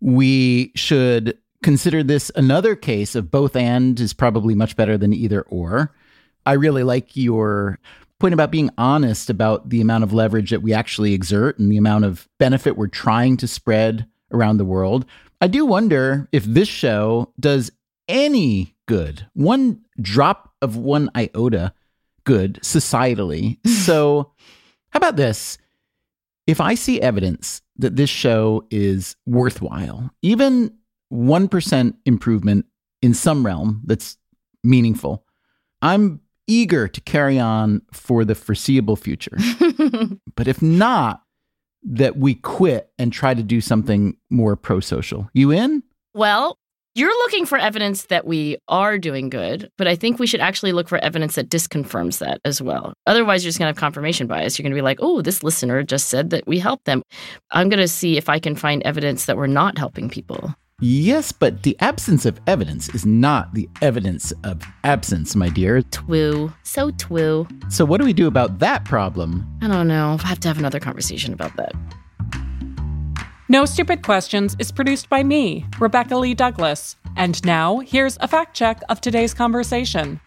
We 0.00 0.72
should 0.74 1.38
consider 1.64 2.02
this 2.02 2.30
another 2.36 2.76
case 2.76 3.14
of 3.14 3.30
both 3.30 3.56
and 3.56 3.98
is 3.98 4.12
probably 4.12 4.54
much 4.54 4.76
better 4.76 4.98
than 4.98 5.14
either 5.14 5.42
or. 5.42 5.92
I 6.44 6.52
really 6.52 6.82
like 6.82 7.16
your 7.16 7.78
point 8.20 8.34
about 8.34 8.50
being 8.50 8.70
honest 8.76 9.30
about 9.30 9.70
the 9.70 9.80
amount 9.80 10.04
of 10.04 10.12
leverage 10.12 10.50
that 10.50 10.62
we 10.62 10.74
actually 10.74 11.14
exert 11.14 11.58
and 11.58 11.72
the 11.72 11.78
amount 11.78 12.04
of 12.04 12.28
benefit 12.38 12.76
we're 12.76 12.86
trying 12.86 13.38
to 13.38 13.48
spread 13.48 14.06
around 14.30 14.58
the 14.58 14.64
world. 14.64 15.06
I 15.40 15.48
do 15.48 15.64
wonder 15.64 16.28
if 16.32 16.44
this 16.44 16.68
show 16.68 17.32
does 17.40 17.72
any 18.08 18.74
good, 18.86 19.26
one 19.32 19.80
drop 20.00 20.52
of 20.60 20.76
one 20.76 21.08
iota 21.16 21.72
good 22.24 22.60
societally. 22.62 23.66
so, 23.84 24.32
how 24.90 24.98
about 24.98 25.16
this? 25.16 25.56
If 26.46 26.60
I 26.60 26.74
see 26.74 27.00
evidence 27.00 27.62
that 27.78 27.96
this 27.96 28.10
show 28.10 28.66
is 28.70 29.16
worthwhile, 29.24 30.10
even 30.20 30.76
1% 31.14 31.94
improvement 32.04 32.66
in 33.00 33.14
some 33.14 33.46
realm 33.46 33.82
that's 33.84 34.16
meaningful, 34.62 35.24
I'm 35.82 36.20
eager 36.46 36.88
to 36.88 37.00
carry 37.00 37.38
on 37.38 37.82
for 37.92 38.24
the 38.24 38.34
foreseeable 38.34 38.96
future. 38.96 39.36
but 40.36 40.48
if 40.48 40.60
not, 40.60 41.22
that 41.84 42.16
we 42.16 42.34
quit 42.34 42.90
and 42.98 43.12
try 43.12 43.34
to 43.34 43.42
do 43.42 43.60
something 43.60 44.16
more 44.30 44.56
pro 44.56 44.80
social. 44.80 45.28
You 45.34 45.50
in? 45.50 45.82
Well, 46.14 46.58
you're 46.94 47.10
looking 47.10 47.44
for 47.44 47.58
evidence 47.58 48.04
that 48.04 48.24
we 48.26 48.56
are 48.68 48.98
doing 48.98 49.28
good, 49.28 49.68
but 49.76 49.88
I 49.88 49.96
think 49.96 50.18
we 50.18 50.28
should 50.28 50.40
actually 50.40 50.72
look 50.72 50.88
for 50.88 50.98
evidence 50.98 51.34
that 51.34 51.50
disconfirms 51.50 52.18
that 52.18 52.40
as 52.44 52.62
well. 52.62 52.94
Otherwise, 53.06 53.42
you're 53.42 53.48
just 53.48 53.58
going 53.58 53.66
to 53.66 53.70
have 53.70 53.80
confirmation 53.80 54.28
bias. 54.28 54.56
You're 54.56 54.62
going 54.62 54.70
to 54.70 54.78
be 54.78 54.82
like, 54.82 54.98
oh, 55.02 55.20
this 55.20 55.42
listener 55.42 55.82
just 55.82 56.08
said 56.08 56.30
that 56.30 56.46
we 56.46 56.58
helped 56.58 56.84
them. 56.84 57.02
I'm 57.50 57.68
going 57.68 57.80
to 57.80 57.88
see 57.88 58.16
if 58.16 58.28
I 58.28 58.38
can 58.38 58.54
find 58.54 58.80
evidence 58.84 59.26
that 59.26 59.36
we're 59.36 59.48
not 59.48 59.76
helping 59.76 60.08
people. 60.08 60.54
Yes, 60.80 61.30
but 61.30 61.62
the 61.62 61.76
absence 61.78 62.26
of 62.26 62.40
evidence 62.48 62.88
is 62.88 63.06
not 63.06 63.54
the 63.54 63.68
evidence 63.80 64.32
of 64.42 64.60
absence, 64.82 65.36
my 65.36 65.48
dear. 65.48 65.82
Twoo. 65.82 66.52
So 66.64 66.90
twoo. 66.90 67.72
So, 67.72 67.84
what 67.84 68.00
do 68.00 68.04
we 68.04 68.12
do 68.12 68.26
about 68.26 68.58
that 68.58 68.84
problem? 68.84 69.46
I 69.62 69.68
don't 69.68 69.86
know. 69.86 70.10
I'll 70.10 70.18
have 70.18 70.40
to 70.40 70.48
have 70.48 70.58
another 70.58 70.80
conversation 70.80 71.32
about 71.32 71.56
that. 71.56 71.74
No 73.48 73.64
Stupid 73.66 74.02
Questions 74.02 74.56
is 74.58 74.72
produced 74.72 75.08
by 75.08 75.22
me, 75.22 75.64
Rebecca 75.78 76.16
Lee 76.16 76.34
Douglas. 76.34 76.96
And 77.16 77.44
now, 77.44 77.78
here's 77.78 78.18
a 78.20 78.26
fact 78.26 78.56
check 78.56 78.80
of 78.88 79.00
today's 79.00 79.32
conversation. 79.32 80.20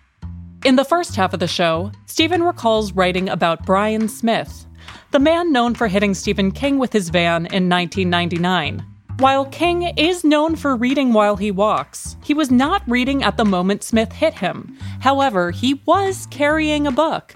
In 0.64 0.78
the 0.78 0.86
first 0.86 1.16
half 1.18 1.34
of 1.34 1.42
the 1.42 1.48
show, 1.48 1.92
Stephen 2.06 2.42
recalls 2.42 2.94
writing 2.94 3.28
about 3.28 3.66
Bryan 3.66 4.08
Smith, 4.08 4.66
the 5.12 5.20
man 5.20 5.52
known 5.52 5.76
for 5.76 5.88
hitting 5.88 6.14
Stephen 6.14 6.52
King 6.52 6.78
with 6.78 6.94
his 6.94 7.10
van 7.10 7.48
in 7.48 7.68
1999. 7.70 8.86
While 9.19 9.45
King 9.45 9.82
is 9.97 10.23
known 10.23 10.56
for 10.56 10.75
reading 10.75 11.12
while 11.12 11.38
he 11.38 11.49
walks, 11.49 12.17
he 12.23 12.36
was 12.36 12.51
not 12.51 12.84
reading 12.88 13.23
at 13.23 13.36
the 13.36 13.45
moment 13.45 13.82
Smith 13.82 14.12
hit 14.12 14.36
him. 14.36 14.77
However, 14.99 15.49
he 15.49 15.82
was 15.88 16.27
carrying 16.27 16.86
a 16.86 16.91
book. 16.91 17.34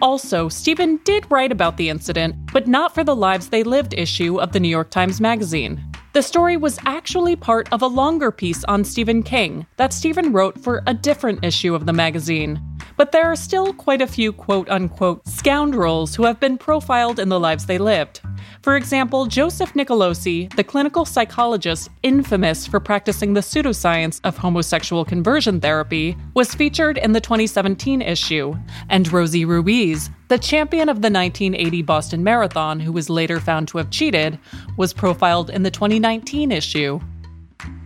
Also, 0.00 0.48
Stephen 0.48 1.00
did 1.02 1.28
write 1.28 1.50
about 1.50 1.76
the 1.76 1.88
incident, 1.88 2.36
but 2.52 2.68
not 2.68 2.94
for 2.94 3.02
the 3.02 3.16
Lives 3.16 3.48
They 3.48 3.64
Lived 3.64 3.94
issue 3.94 4.40
of 4.40 4.52
the 4.52 4.60
New 4.60 4.68
York 4.68 4.90
Times 4.90 5.20
Magazine. 5.20 5.82
The 6.14 6.22
story 6.22 6.56
was 6.56 6.78
actually 6.86 7.34
part 7.34 7.68
of 7.72 7.82
a 7.82 7.88
longer 7.88 8.30
piece 8.30 8.62
on 8.66 8.84
Stephen 8.84 9.24
King 9.24 9.66
that 9.78 9.92
Stephen 9.92 10.30
wrote 10.30 10.56
for 10.56 10.80
a 10.86 10.94
different 10.94 11.44
issue 11.44 11.74
of 11.74 11.86
the 11.86 11.92
magazine. 11.92 12.62
But 12.96 13.10
there 13.10 13.24
are 13.24 13.34
still 13.34 13.72
quite 13.72 14.00
a 14.00 14.06
few 14.06 14.32
quote 14.32 14.68
unquote 14.68 15.26
scoundrels 15.26 16.14
who 16.14 16.22
have 16.22 16.38
been 16.38 16.56
profiled 16.56 17.18
in 17.18 17.30
the 17.30 17.40
lives 17.40 17.66
they 17.66 17.78
lived. 17.78 18.20
For 18.62 18.76
example, 18.76 19.26
Joseph 19.26 19.74
Nicolosi, 19.74 20.54
the 20.54 20.62
clinical 20.62 21.04
psychologist 21.04 21.90
infamous 22.04 22.64
for 22.64 22.78
practicing 22.78 23.34
the 23.34 23.40
pseudoscience 23.40 24.20
of 24.22 24.38
homosexual 24.38 25.04
conversion 25.04 25.60
therapy, 25.60 26.16
was 26.34 26.54
featured 26.54 26.96
in 26.96 27.10
the 27.10 27.20
2017 27.20 28.00
issue, 28.00 28.54
and 28.88 29.12
Rosie 29.12 29.44
Ruiz, 29.44 30.10
the 30.34 30.38
champion 30.38 30.88
of 30.88 30.96
the 30.96 31.10
1980 31.10 31.82
Boston 31.82 32.24
Marathon, 32.24 32.80
who 32.80 32.90
was 32.90 33.08
later 33.08 33.38
found 33.38 33.68
to 33.68 33.78
have 33.78 33.88
cheated, 33.90 34.36
was 34.76 34.92
profiled 34.92 35.48
in 35.48 35.62
the 35.62 35.70
2019 35.70 36.50
issue. 36.50 36.98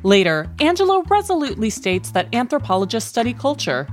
Later, 0.03 0.49
Angela 0.59 1.03
resolutely 1.11 1.69
states 1.69 2.11
that 2.13 2.35
anthropologists 2.35 3.11
study 3.11 3.35
culture. 3.35 3.87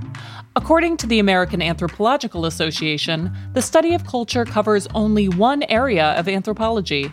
According 0.56 0.96
to 0.96 1.06
the 1.06 1.18
American 1.18 1.60
Anthropological 1.60 2.46
Association, 2.46 3.30
the 3.52 3.60
study 3.60 3.92
of 3.92 4.06
culture 4.06 4.46
covers 4.46 4.88
only 4.94 5.28
one 5.28 5.62
area 5.64 6.18
of 6.18 6.26
anthropology. 6.26 7.12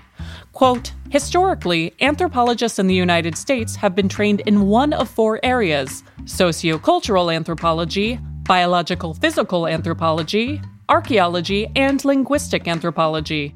Quote 0.54 0.94
Historically, 1.10 1.94
anthropologists 2.00 2.80
in 2.80 2.88
the 2.88 2.96
United 2.96 3.38
States 3.38 3.76
have 3.76 3.96
been 3.96 4.08
trained 4.08 4.40
in 4.46 4.70
one 4.70 4.94
of 4.94 5.10
four 5.10 5.42
areas 5.44 6.06
sociocultural 6.24 7.36
anthropology, 7.36 8.18
biological 8.44 9.14
physical 9.14 9.68
anthropology, 9.68 10.62
archaeology, 10.94 11.68
and 11.76 12.06
linguistic 12.06 12.68
anthropology. 12.68 13.56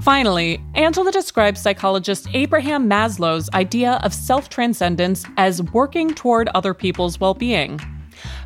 Finally, 0.00 0.58
Angela 0.74 1.12
describes 1.12 1.60
psychologist 1.60 2.28
Abraham 2.32 2.88
Maslow's 2.88 3.50
idea 3.52 4.00
of 4.02 4.14
self 4.14 4.48
transcendence 4.48 5.26
as 5.36 5.62
working 5.74 6.14
toward 6.14 6.48
other 6.54 6.72
people's 6.72 7.20
well 7.20 7.34
being. 7.34 7.78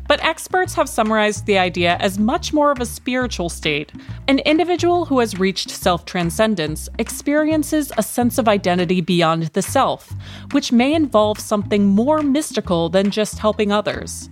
But 0.09 0.21
experts 0.25 0.73
have 0.73 0.89
summarized 0.89 1.45
the 1.45 1.57
idea 1.57 1.95
as 2.01 2.19
much 2.19 2.51
more 2.51 2.71
of 2.71 2.81
a 2.81 2.85
spiritual 2.85 3.47
state. 3.47 3.93
An 4.27 4.39
individual 4.39 5.05
who 5.05 5.19
has 5.19 5.39
reached 5.39 5.69
self 5.69 6.03
transcendence 6.03 6.89
experiences 6.99 7.93
a 7.97 8.03
sense 8.03 8.37
of 8.37 8.49
identity 8.49 8.99
beyond 8.99 9.43
the 9.53 9.61
self, 9.61 10.13
which 10.51 10.73
may 10.73 10.93
involve 10.93 11.39
something 11.39 11.85
more 11.85 12.21
mystical 12.21 12.89
than 12.89 13.09
just 13.09 13.39
helping 13.39 13.71
others. 13.71 14.29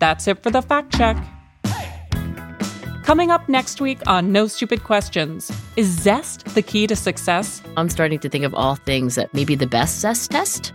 That's 0.00 0.26
it 0.26 0.42
for 0.42 0.50
the 0.50 0.62
fact 0.62 0.96
check. 0.96 1.16
Coming 3.08 3.30
up 3.30 3.48
next 3.48 3.80
week 3.80 4.00
on 4.06 4.32
No 4.32 4.46
Stupid 4.46 4.84
Questions 4.84 5.50
Is 5.76 5.86
zest 5.88 6.44
the 6.54 6.60
key 6.60 6.86
to 6.86 6.94
success? 6.94 7.62
I'm 7.74 7.88
starting 7.88 8.18
to 8.18 8.28
think 8.28 8.44
of 8.44 8.54
all 8.54 8.74
things 8.74 9.14
that 9.14 9.32
maybe 9.32 9.54
the 9.54 9.66
best 9.66 10.00
zest 10.00 10.30
test, 10.30 10.74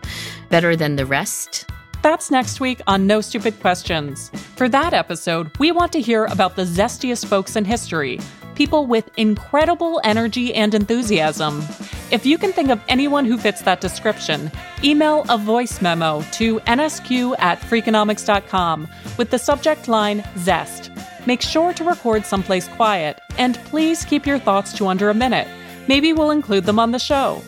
better 0.49 0.75
than 0.75 0.95
the 0.95 1.05
rest. 1.05 1.69
That's 2.01 2.31
next 2.31 2.59
week 2.59 2.81
on 2.88 3.05
No 3.05 3.21
Stupid 3.21 3.59
Questions. 3.59 4.31
For 4.55 4.67
that 4.67 4.95
episode, 4.95 5.55
we 5.59 5.71
want 5.71 5.91
to 5.91 6.01
hear 6.01 6.25
about 6.25 6.55
the 6.55 6.63
zestiest 6.63 7.27
folks 7.27 7.55
in 7.55 7.65
history, 7.65 8.19
people 8.56 8.86
with 8.86 9.10
incredible 9.18 10.01
energy 10.04 10.54
and 10.54 10.74
enthusiasm. 10.74 11.64
If 12.12 12.26
you 12.26 12.38
can 12.38 12.51
think 12.51 12.70
of 12.70 12.82
anyone 12.88 13.26
who 13.26 13.38
fits 13.38 13.62
that 13.64 13.82
description, 13.82 14.51
email 14.84 15.26
a 15.30 15.38
voice 15.38 15.82
memo 15.82 16.22
to 16.34 16.60
nsq 16.62 17.36
at 17.39 17.60
freakonomics.com 17.60 18.88
with 19.18 19.30
the 19.30 19.39
subject 19.39 19.88
line 19.88 20.24
Zest. 20.38 20.91
Make 21.26 21.41
sure 21.41 21.74
to 21.74 21.84
record 21.84 22.26
someplace 22.26 22.68
quiet, 22.68 23.20
and 23.38 23.56
please 23.66 24.06
keep 24.06 24.26
your 24.26 24.39
thoughts 24.39 24.74
to 24.78 24.88
under 24.88 25.10
a 25.10 25.14
minute. 25.14 25.47
Maybe 25.88 26.14
we'll 26.14 26.32
include 26.32 26.66
them 26.66 26.80
on 26.80 26.91
the 26.91 26.99
show. 26.99 27.41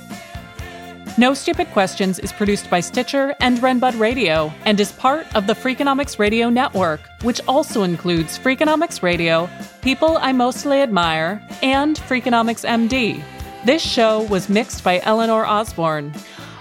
No 1.17 1.33
Stupid 1.33 1.71
Questions 1.71 2.19
is 2.19 2.33
produced 2.33 2.69
by 2.69 2.81
Stitcher 2.81 3.33
and 3.39 3.59
Renbud 3.59 3.97
Radio 3.97 4.51
and 4.65 4.77
is 4.77 4.91
part 4.91 5.33
of 5.33 5.47
the 5.47 5.53
Freakonomics 5.53 6.19
Radio 6.19 6.49
Network, 6.49 6.99
which 7.21 7.39
also 7.47 7.83
includes 7.83 8.37
Freakonomics 8.37 9.01
Radio, 9.01 9.49
People 9.81 10.17
I 10.17 10.33
Mostly 10.33 10.81
Admire, 10.81 11.41
and 11.63 11.95
Freakonomics 11.95 12.67
MD. 12.67 13.23
This 13.63 13.81
show 13.81 14.23
was 14.23 14.49
mixed 14.49 14.83
by 14.83 14.99
Eleanor 15.03 15.45
Osborne. 15.45 16.13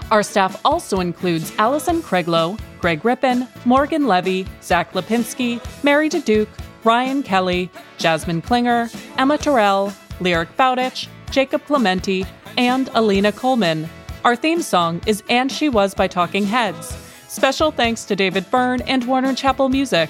Our 0.09 0.23
staff 0.23 0.61
also 0.63 1.01
includes 1.01 1.51
Allison 1.57 2.01
Craiglow, 2.01 2.57
Greg 2.79 3.03
Rippin, 3.03 3.49
Morgan 3.65 4.07
Levy, 4.07 4.47
Zach 4.61 4.93
Lipinski, 4.93 5.59
Mary 5.83 6.09
DeDuke, 6.09 6.47
Ryan 6.85 7.23
Kelly, 7.23 7.69
Jasmine 7.97 8.41
Klinger, 8.41 8.89
Emma 9.17 9.37
Terrell, 9.37 9.91
Lyric 10.21 10.55
Bowditch, 10.55 11.09
Jacob 11.29 11.65
Clementi, 11.65 12.25
and 12.55 12.89
Alina 12.93 13.33
Coleman. 13.33 13.89
Our 14.25 14.35
theme 14.35 14.63
song 14.63 15.01
is 15.05 15.21
And 15.29 15.51
She 15.51 15.69
Was 15.69 15.93
by 15.93 16.07
Talking 16.07 16.45
Heads. 16.45 16.97
Special 17.27 17.69
thanks 17.69 18.05
to 18.05 18.15
David 18.15 18.49
Byrne 18.49 18.81
and 18.81 19.05
Warner 19.05 19.35
Chappell 19.35 19.69
Music. 19.69 20.09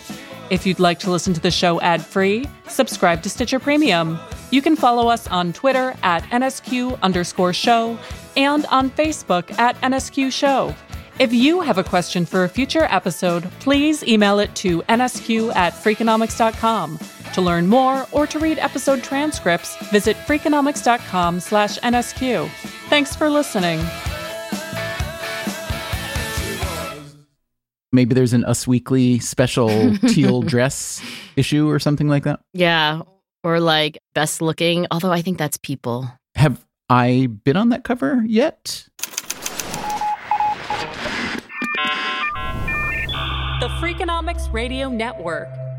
If 0.50 0.66
you'd 0.66 0.80
like 0.80 1.00
to 1.00 1.12
listen 1.12 1.34
to 1.34 1.42
the 1.42 1.52
show 1.52 1.82
ad 1.82 2.02
free, 2.02 2.48
subscribe 2.66 3.24
to 3.24 3.30
Stitcher 3.30 3.60
Premium. 3.60 4.18
You 4.52 4.62
can 4.62 4.78
follow 4.78 5.10
us 5.10 5.28
on 5.28 5.52
Twitter 5.52 5.94
at 6.02 6.24
NSQ 6.30 6.98
underscore 7.02 7.52
show 7.52 8.00
and 8.38 8.66
on 8.68 8.90
Facebook 8.92 9.52
at 9.60 9.76
NSQ 9.82 10.32
show. 10.32 10.74
If 11.20 11.34
you 11.34 11.60
have 11.60 11.78
a 11.78 11.84
question 11.84 12.26
for 12.26 12.46
a 12.46 12.50
future 12.50 12.88
episode, 12.90 13.44
please 13.60 14.02
email 14.04 14.40
it 14.40 14.56
to 14.56 14.82
nsq 14.84 15.54
at 15.54 15.74
freakonomics.com. 15.74 17.00
To 17.34 17.42
learn 17.42 17.68
more 17.68 18.08
or 18.12 18.26
to 18.28 18.40
read 18.40 18.60
episode 18.60 19.04
transcripts, 19.04 19.76
visit 19.90 20.16
freakonomics.com 20.18 21.40
slash 21.42 21.78
nsq. 21.80 22.50
Thanks 22.90 23.16
for 23.16 23.30
listening. 23.30 23.80
Maybe 27.92 28.14
there's 28.14 28.34
an 28.34 28.44
Us 28.46 28.68
Weekly 28.68 29.20
special 29.20 29.98
teal 30.10 30.42
dress 30.42 31.02
issue 31.38 31.70
or 31.70 31.80
something 31.80 32.10
like 32.10 32.24
that. 32.24 32.42
Yeah. 32.54 33.02
Or 33.44 33.60
like 33.60 33.98
best 34.14 34.42
looking, 34.42 34.86
although 34.92 35.12
I 35.12 35.22
think 35.22 35.38
that's 35.38 35.58
people. 35.58 36.10
Have 36.36 36.66
I 36.90 37.28
been 37.46 37.56
on 37.56 37.70
that 37.70 37.84
cover 37.84 38.24
yet? 38.28 38.88
The 43.62 43.70
Freakonomics 43.80 44.52
Radio 44.52 44.90
Network, 44.90 45.48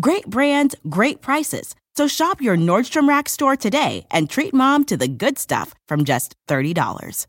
Great 0.00 0.26
brands, 0.26 0.74
great 0.90 1.22
prices. 1.22 1.74
So 1.94 2.08
shop 2.08 2.42
your 2.42 2.56
Nordstrom 2.56 3.08
Rack 3.08 3.28
store 3.28 3.56
today 3.56 4.04
and 4.10 4.28
treat 4.28 4.52
mom 4.52 4.84
to 4.86 4.96
the 4.96 5.08
good 5.08 5.38
stuff 5.38 5.74
from 5.88 6.04
just 6.04 6.34
$30. 6.48 7.26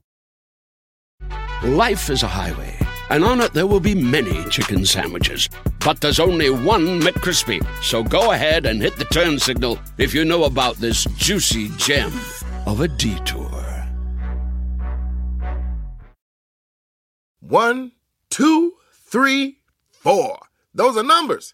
Life 1.63 2.09
is 2.09 2.23
a 2.23 2.27
highway, 2.27 2.75
and 3.09 3.23
on 3.23 3.39
it 3.41 3.53
there 3.53 3.67
will 3.67 3.79
be 3.79 3.95
many 3.95 4.43
chicken 4.49 4.85
sandwiches. 4.85 5.47
But 5.79 6.01
there's 6.01 6.19
only 6.19 6.49
one 6.49 6.99
McCrispy. 6.99 7.65
So 7.81 8.03
go 8.03 8.31
ahead 8.31 8.65
and 8.65 8.81
hit 8.81 8.97
the 8.97 9.05
turn 9.05 9.39
signal 9.39 9.79
if 9.97 10.13
you 10.13 10.25
know 10.25 10.43
about 10.43 10.75
this 10.77 11.05
juicy 11.15 11.69
gem 11.77 12.11
of 12.65 12.81
a 12.81 12.87
detour. 12.89 13.87
One, 17.39 17.93
two, 18.29 18.73
three, 18.91 19.59
four. 19.89 20.39
Those 20.73 20.97
are 20.97 21.03
numbers. 21.03 21.53